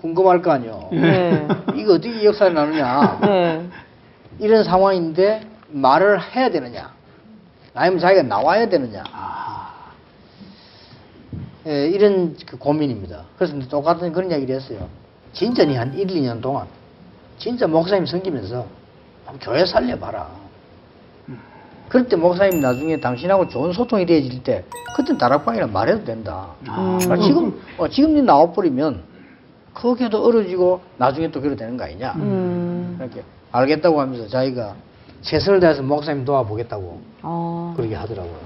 [0.00, 0.88] 궁금할 거 아니에요.
[0.92, 1.48] 네.
[1.74, 3.18] 이거 어떻게 역사를 나누냐.
[3.22, 3.68] 네.
[4.38, 6.92] 이런 상황인데 말을 해야 되느냐.
[7.74, 9.02] 아니면 자기가 나와야 되느냐.
[11.66, 13.24] 예, 이런 그 고민입니다.
[13.36, 14.88] 그래서 똑같은 그런 이야기를 했어요.
[15.32, 16.66] 진짜 니한 1, 2년 동안
[17.38, 18.64] 진짜 목사님 섬기면서
[19.26, 20.45] 한번 교회 살려봐라.
[21.88, 24.64] 그럴 때 목사님 나중에 당신하고 좋은 소통이 되어질 때
[24.96, 26.48] 그땐 다락방이라 말해도 된다.
[26.62, 26.98] 음.
[27.10, 29.02] 아, 지금 어, 지금 니 나와버리면
[29.74, 32.12] 거기에도 얼어지고 나중에 또 그래 되는 거 아니냐.
[32.16, 32.96] 음.
[33.00, 33.22] 이렇게
[33.52, 34.74] 알겠다고 하면서 자기가
[35.22, 37.74] 최선을 다해서 목사님 도와보겠다고 어.
[37.76, 38.38] 그렇게 하더라고요.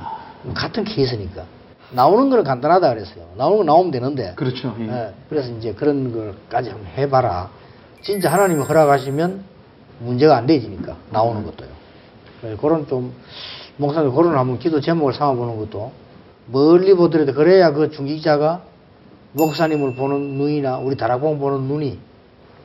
[0.55, 1.45] 같은 케이스니까.
[1.93, 3.25] 나오는 거는 간단하다 그랬어요.
[3.37, 4.35] 나오는 거 나오면 되는데.
[4.37, 4.75] 그렇죠.
[4.81, 4.85] 예.
[4.89, 7.51] 예, 그래서 이제 그런 걸까지 한번 해봐라.
[8.03, 9.45] 진짜 하나님이 허락하시면
[9.99, 11.80] 문제가 안 되지니까 나오는 것도요.
[12.45, 13.13] 예, 그런 좀
[13.77, 15.93] 목사님 그런 한번 기도 제목을 삼아보는 것도
[16.47, 18.63] 멀리 보더라도 그래야 그 중직자가
[19.33, 21.99] 목사님을 보는 눈이나 우리 다락방 보는 눈이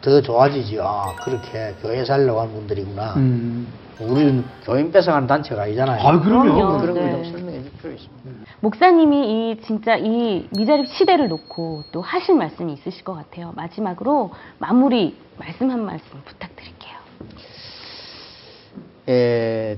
[0.01, 0.79] 더 좋아지지.
[0.81, 3.13] 아 그렇게 교회 살려고 하는 분들이구나.
[3.15, 3.67] 음.
[3.99, 6.05] 우리는 교인 뺏어가는 단체가 아니잖아요.
[6.05, 6.53] 아, 그럼요.
[6.53, 6.81] 그럼요.
[6.81, 7.11] 그런 걸 네.
[7.11, 8.51] 좀 설명해 줄 필요 있습니다.
[8.59, 13.53] 목사님이 이 진짜 이 미자립 시대를 놓고 또 하실 말씀이 있으실 것 같아요.
[13.55, 16.95] 마지막으로 마무리 말씀 한 말씀 부탁드릴게요.
[19.07, 19.77] 에,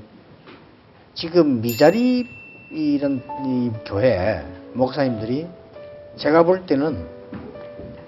[1.13, 2.27] 지금 미자립
[2.71, 5.47] 이런 이 교회 목사님들이
[6.15, 7.05] 제가 볼 때는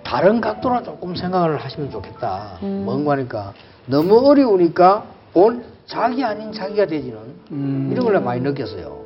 [0.03, 2.57] 다른 각도로 조금 생각을 하시면 좋겠다.
[2.63, 2.83] 음.
[2.85, 3.53] 뭔가 하니까
[3.85, 7.17] 너무 어려우니까 본 자기 아닌 자기가 되지는
[7.51, 7.89] 음.
[7.91, 8.99] 이런 걸 많이 느꼈어요.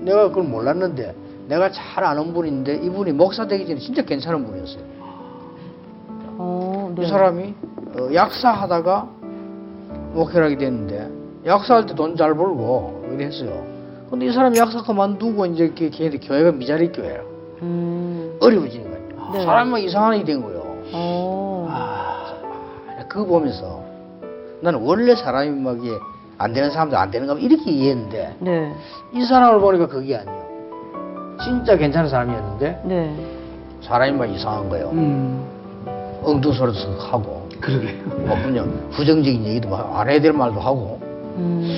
[0.00, 1.14] 내가 그걸 몰랐는데
[1.48, 4.84] 내가 잘 아는 분인데 이분이 목사 되기 전에 진짜 괜찮은 분이었어요.
[6.38, 7.04] 어, 네.
[7.04, 7.54] 이 사람이
[7.98, 9.19] 어, 약사 하다가
[10.12, 11.08] 목회를 하게 됐는데
[11.46, 13.64] 약사할 때 돈 잘 벌고 이랬어요.
[14.10, 17.20] 근데 이 사람이 약사 그만두고 이제 이렇게 걔네 교회가 미자리 교회야.
[17.62, 18.36] 음.
[18.40, 19.32] 어려워지는 거예요.
[19.32, 19.44] 네.
[19.44, 20.60] 사람이 막 이상한 일이 된 거예요.
[20.92, 21.66] 어.
[21.70, 22.34] 아,
[23.08, 23.82] 그거 보면서
[24.60, 25.90] 나는 원래 사람이 막 이게
[26.38, 28.72] 안 되는 사람도 안 되는가 봐 이렇게 이해했는데 네.
[29.14, 30.40] 이 사람을 보니까 그게 아니에요.
[31.44, 33.26] 진짜 괜찮은 사람이었는데 네.
[33.82, 34.90] 사람이 막 이상한 거예요.
[34.92, 35.46] 음.
[36.24, 38.04] 엉뚱 소리도 하고 그러게요.
[38.26, 40.98] 뭐 그냥 부정적인 얘기도 막안 해야 될 말도 하고
[41.36, 41.68] 음.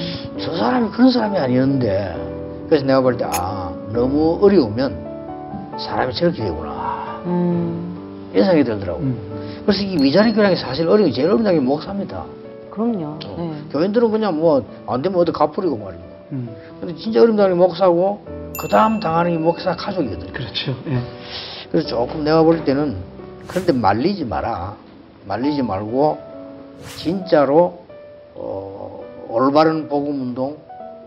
[0.40, 7.22] 저 사람이 그런 사람이 아니었는데 그래서 내가 볼 때 아 너무 어려우면 사람이 저렇게 되구나
[7.26, 8.30] 음.
[8.32, 9.62] 이런 생각이 들더라고 음.
[9.66, 12.24] 그래서 이 위자리 교량이 사실 어려운 게 제일 어려운 게 목사입니다
[12.70, 13.18] 그럼요.
[13.36, 13.52] 네.
[13.70, 16.02] 교인들은 그냥 뭐 안 되면 어디 갚으리고 말이고
[16.32, 16.48] 음.
[16.80, 18.24] 근데 진짜 어려운 게 목사고
[18.58, 20.32] 그 다음 당하는 게 목사 가족이거든요.
[20.32, 20.74] 그렇죠.
[20.86, 20.98] 예.
[21.70, 22.96] 그래서 조금 내가 볼 때는
[23.46, 24.74] 그런데 말리지 마라.
[25.26, 26.18] 말리지 말고
[26.96, 27.84] 진짜로
[28.34, 30.58] 어, 올바른 복음 운동,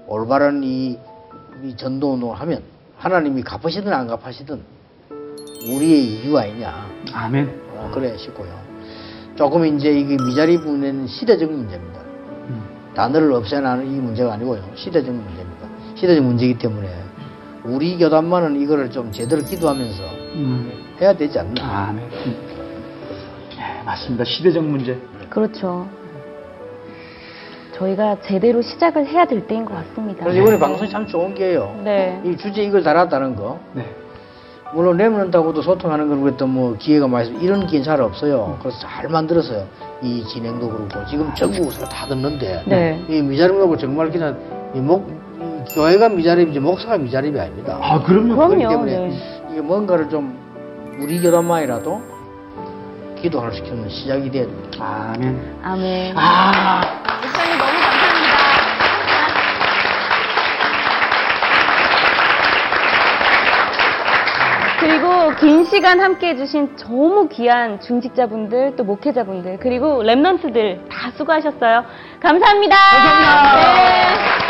[0.08, 0.98] 올바른 이,
[1.64, 2.64] 이 전도 운동을 하면
[2.98, 4.62] 하나님이 갚으시든 안 갚으시든
[5.68, 6.88] 우리의 이유 아니냐.
[7.14, 7.62] 아멘.
[7.76, 8.50] 어, 그래 싶고요.
[9.36, 12.00] 조금 이제 이게 미자리 부분에는 시대적 문제입니다.
[12.00, 12.64] 음.
[12.96, 14.64] 단어를 없애나는 이 문제가 아니고요.
[14.76, 15.68] 시대적 문제입니다.
[15.96, 16.90] 시대적 문제이기 때문에
[17.66, 20.04] 우리 교단만은 이거를 좀 제대로 기도하면서
[20.36, 20.72] 음.
[21.02, 21.88] 해야 되지 않나.
[21.90, 22.55] 아멘.
[23.86, 23.90] 음.
[23.90, 24.24] 예, 맞습니다.
[24.26, 24.98] 시대적 문제.
[25.30, 25.88] 그렇죠.
[27.76, 30.24] 저희가 제대로 시작을 해야 될 때인 것 같습니다.
[30.24, 31.80] 그래서 이번에 방송이 참 좋은 게요.
[31.84, 32.22] 네.
[32.24, 33.60] 이 주제 이걸 달았다는 거.
[33.74, 33.86] 네.
[34.74, 37.30] 물론 내면은다고도 소통하는 건 그랬던 뭐 기회가 많이.
[37.42, 38.58] 이런 기회는 잘 없어요.
[38.62, 39.66] 그래서 잘 만들었어요.
[40.02, 43.04] 이 진행도 그렇고 지금 전국에서 다 듣는데 네.
[43.08, 44.38] 이 미자립하고 정말 그냥
[44.74, 47.78] 이 목, 이 교회가 미자립이지 목사가 미자립이 아닙니다.
[47.82, 48.36] 아, 그럼요.
[48.36, 48.56] 그럼요.
[48.56, 49.42] 그렇기 때문에 네.
[49.52, 50.38] 이게 뭔가를 좀
[51.00, 52.15] 우리 교단만이라도
[53.26, 54.86] 기도할 수 있는 시작이 돼야 됩니다.
[55.16, 55.60] 아멘.
[55.64, 56.14] 아멘.
[56.16, 56.82] 아,
[57.24, 58.36] 목사님 너무 감사합니다.
[64.80, 71.84] 그리고 긴 시간 함께 해주신 너무 귀한 중직자분들, 또 목회자분들, 그리고 랩런트들 다 수고하셨어요.
[72.22, 72.76] 감사합니다.
[72.76, 74.46] 감사합니다.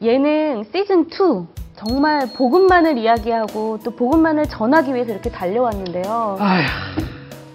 [0.00, 6.36] 예능 시즌 2 정말 복음만을 이야기하고 또 복음만을 전하기 위해서 이렇게 달려왔는데요.
[6.40, 6.62] 아휴.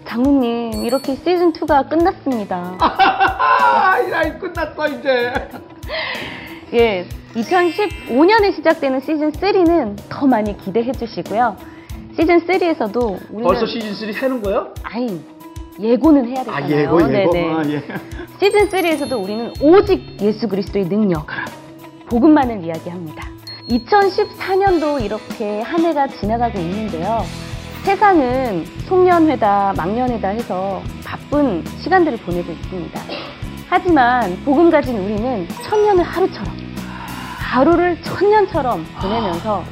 [0.05, 2.77] 장로님, 이렇게 시즌 2가 끝났습니다.
[2.79, 5.33] 아이, 끝났어, 이제.
[6.73, 11.57] 예, 2015년에 시작되는 시즌 3는 더 많이 기대해 주시고요.
[12.15, 14.73] 시즌 3에서도 우리는 벌써 시즌 3 해는 거예요?
[14.83, 15.19] 아이,
[15.79, 16.79] 예고는 해야 아, 되잖아요.
[16.79, 17.31] 예고, 예고.
[17.33, 17.53] 네네.
[17.53, 17.83] 아, 예.
[18.39, 21.27] 시즌 3에서도 우리는 오직 예수 그리스도의 능력,
[22.07, 23.33] 복음만을 이야기합니다.
[23.69, 27.23] 2014년도 이렇게 한 해가 지나가고 있는데요.
[27.83, 33.01] 세상은 송년회다, 망년회다 해서 바쁜 시간들을 보내고 있습니다.
[33.69, 36.55] 하지만 복음 가진 우리는 천년을 하루처럼,
[37.39, 39.63] 하루를 천년처럼 보내면서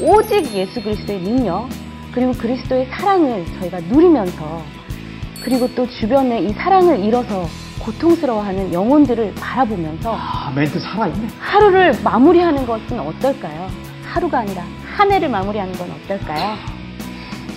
[0.00, 1.68] 오직 예수 그리스도의 능력,
[2.12, 4.62] 그리고 그리스도의 사랑을 저희가 누리면서
[5.42, 7.46] 그리고 또 주변에 이 사랑을 잃어서
[7.86, 11.28] 고통스러워하는 영혼들을 바라보면서 아, 멘트 살아있네.
[11.38, 13.68] 하루를 마무리하는 것은 어떨까요?
[14.04, 14.64] 하루가 아니라
[14.96, 16.56] 한 해를 마무리하는 건 어떨까요?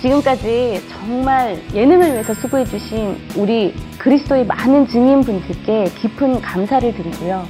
[0.00, 7.46] 지금까지 정말 예능을 위해서 수고해주신 우리 그리스도의 많은 증인분들께 깊은 감사를 드리고요.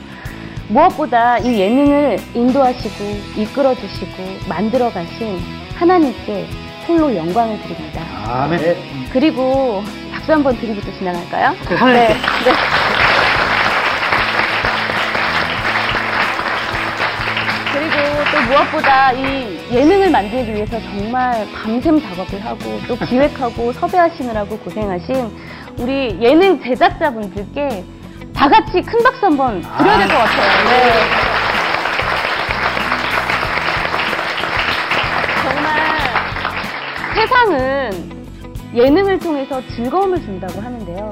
[0.68, 3.04] 무엇보다 이 예능을 인도하시고
[3.36, 5.38] 이끌어주시고 만들어가신
[5.74, 6.46] 하나님께
[6.88, 8.02] 홀로 영광을 드립니다.
[8.26, 8.76] 아멘.
[9.12, 9.82] 그리고
[10.20, 11.54] 박수 한번 드리고 또 지나갈까요?
[11.66, 12.14] 그 하나님께.
[12.14, 12.20] 네.
[12.44, 12.52] 네.
[17.72, 17.94] 그리고
[18.32, 25.30] 또 무엇보다 이 예능을 만들기 위해서 정말 밤샘 작업을 하고 또 기획하고 섭외하시느라고 고생하신
[25.78, 27.84] 우리 예능 제작자분들께
[28.34, 30.68] 다 같이 큰 박수 한번 드려야 될 것 같아요.
[30.68, 30.92] 네.
[35.42, 35.80] 정말
[37.14, 38.19] 세상은
[38.74, 41.10] 예능을 통해서 즐거움을 준다고 하는데요.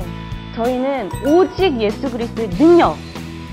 [0.54, 2.96] 저희는 오직 예수 그리스도의 능력,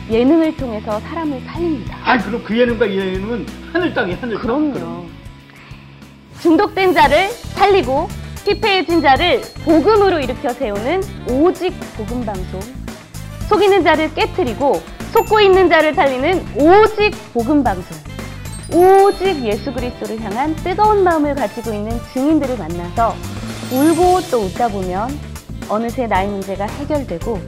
[0.09, 1.97] 예능을 통해서 사람을 살립니다.
[2.03, 4.41] 아, 그럼 그 예능과 이 예능은 하늘 땅이 하늘 땅.
[4.41, 5.05] 그럼요.
[6.41, 8.07] 중독된 자를 살리고
[8.45, 12.59] 피폐해진 자를 복음으로 일으켜 세우는 오직 복음 방송.
[13.49, 14.81] 속이는 자를 깨뜨리고
[15.11, 17.97] 속고 있는 자를 살리는 오직 복음 방송.
[18.71, 23.15] 오직 예수 그리스도를 향한 뜨거운 마음을 가지고 있는 증인들을 만나서
[23.75, 25.19] 울고 또 웃다 보면
[25.67, 27.41] 어느새 나의 문제가 해결되고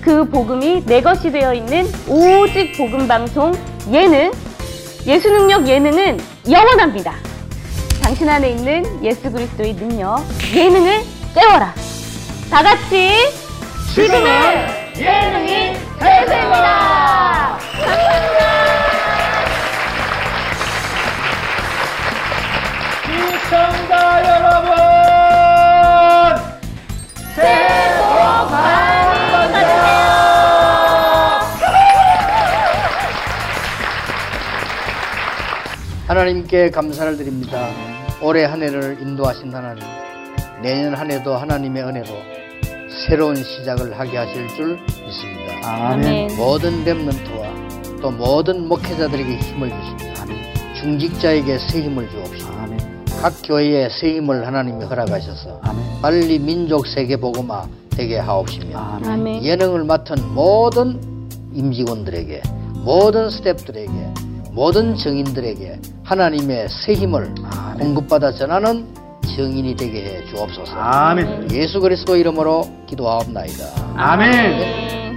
[0.00, 3.52] 그 복음이 내 것이 되어 있는 오직 복음 방송
[3.90, 4.30] 예능
[5.06, 6.18] 예수 능력 예능은
[6.48, 7.14] 영원합니다.
[8.02, 10.22] 당신 안에 있는 예수 그리스도의 능력
[10.54, 11.00] 예능을
[11.34, 11.74] 깨워라.
[12.50, 13.10] 다 같이
[13.94, 14.24] 지금은
[14.96, 17.58] 예능이 대세입니다.
[17.72, 18.42] 감사합니다.
[23.06, 24.81] 시청자 여러분!
[36.22, 37.68] 하나님께 감사를 드립니다.
[38.22, 39.82] 올해 한 해를 인도하신 하나님,
[40.62, 42.06] 내년 한 해도 하나님의 은혜로
[43.08, 45.90] 새로운 시작을 하게 하실 줄 믿습니다.
[45.90, 46.36] 아멘.
[46.36, 47.48] 모든 렘넌트와
[48.00, 50.24] 또 모든 목회자들에게 힘을 주십니다.
[50.80, 52.52] 중직자에게 새 힘을 주옵시고
[53.20, 55.60] 각 교회에 새 힘을 하나님이 허락하셔서
[56.00, 59.42] 빨리 민족 세계 복음화 되게 하옵시며 아멘.
[59.42, 61.00] 예능을 맡은 모든
[61.52, 62.42] 임직원들에게
[62.84, 67.34] 모든 스태프들에게 모든 정인들에게 하나님의 새 힘을
[67.80, 68.86] 공급받아 전하는
[69.34, 70.72] 정인이 되게 해 주옵소서.
[70.74, 71.50] 아멘.
[71.52, 73.94] 예수 그리스도 이름으로 기도하옵나이다.
[73.96, 74.32] 아멘.
[74.32, 75.11] 함께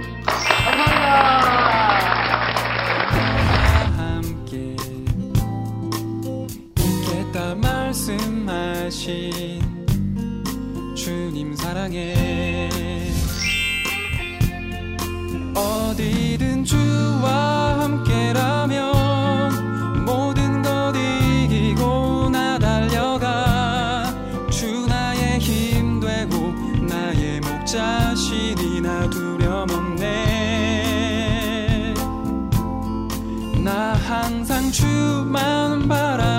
[35.06, 36.35] 수많은 바람.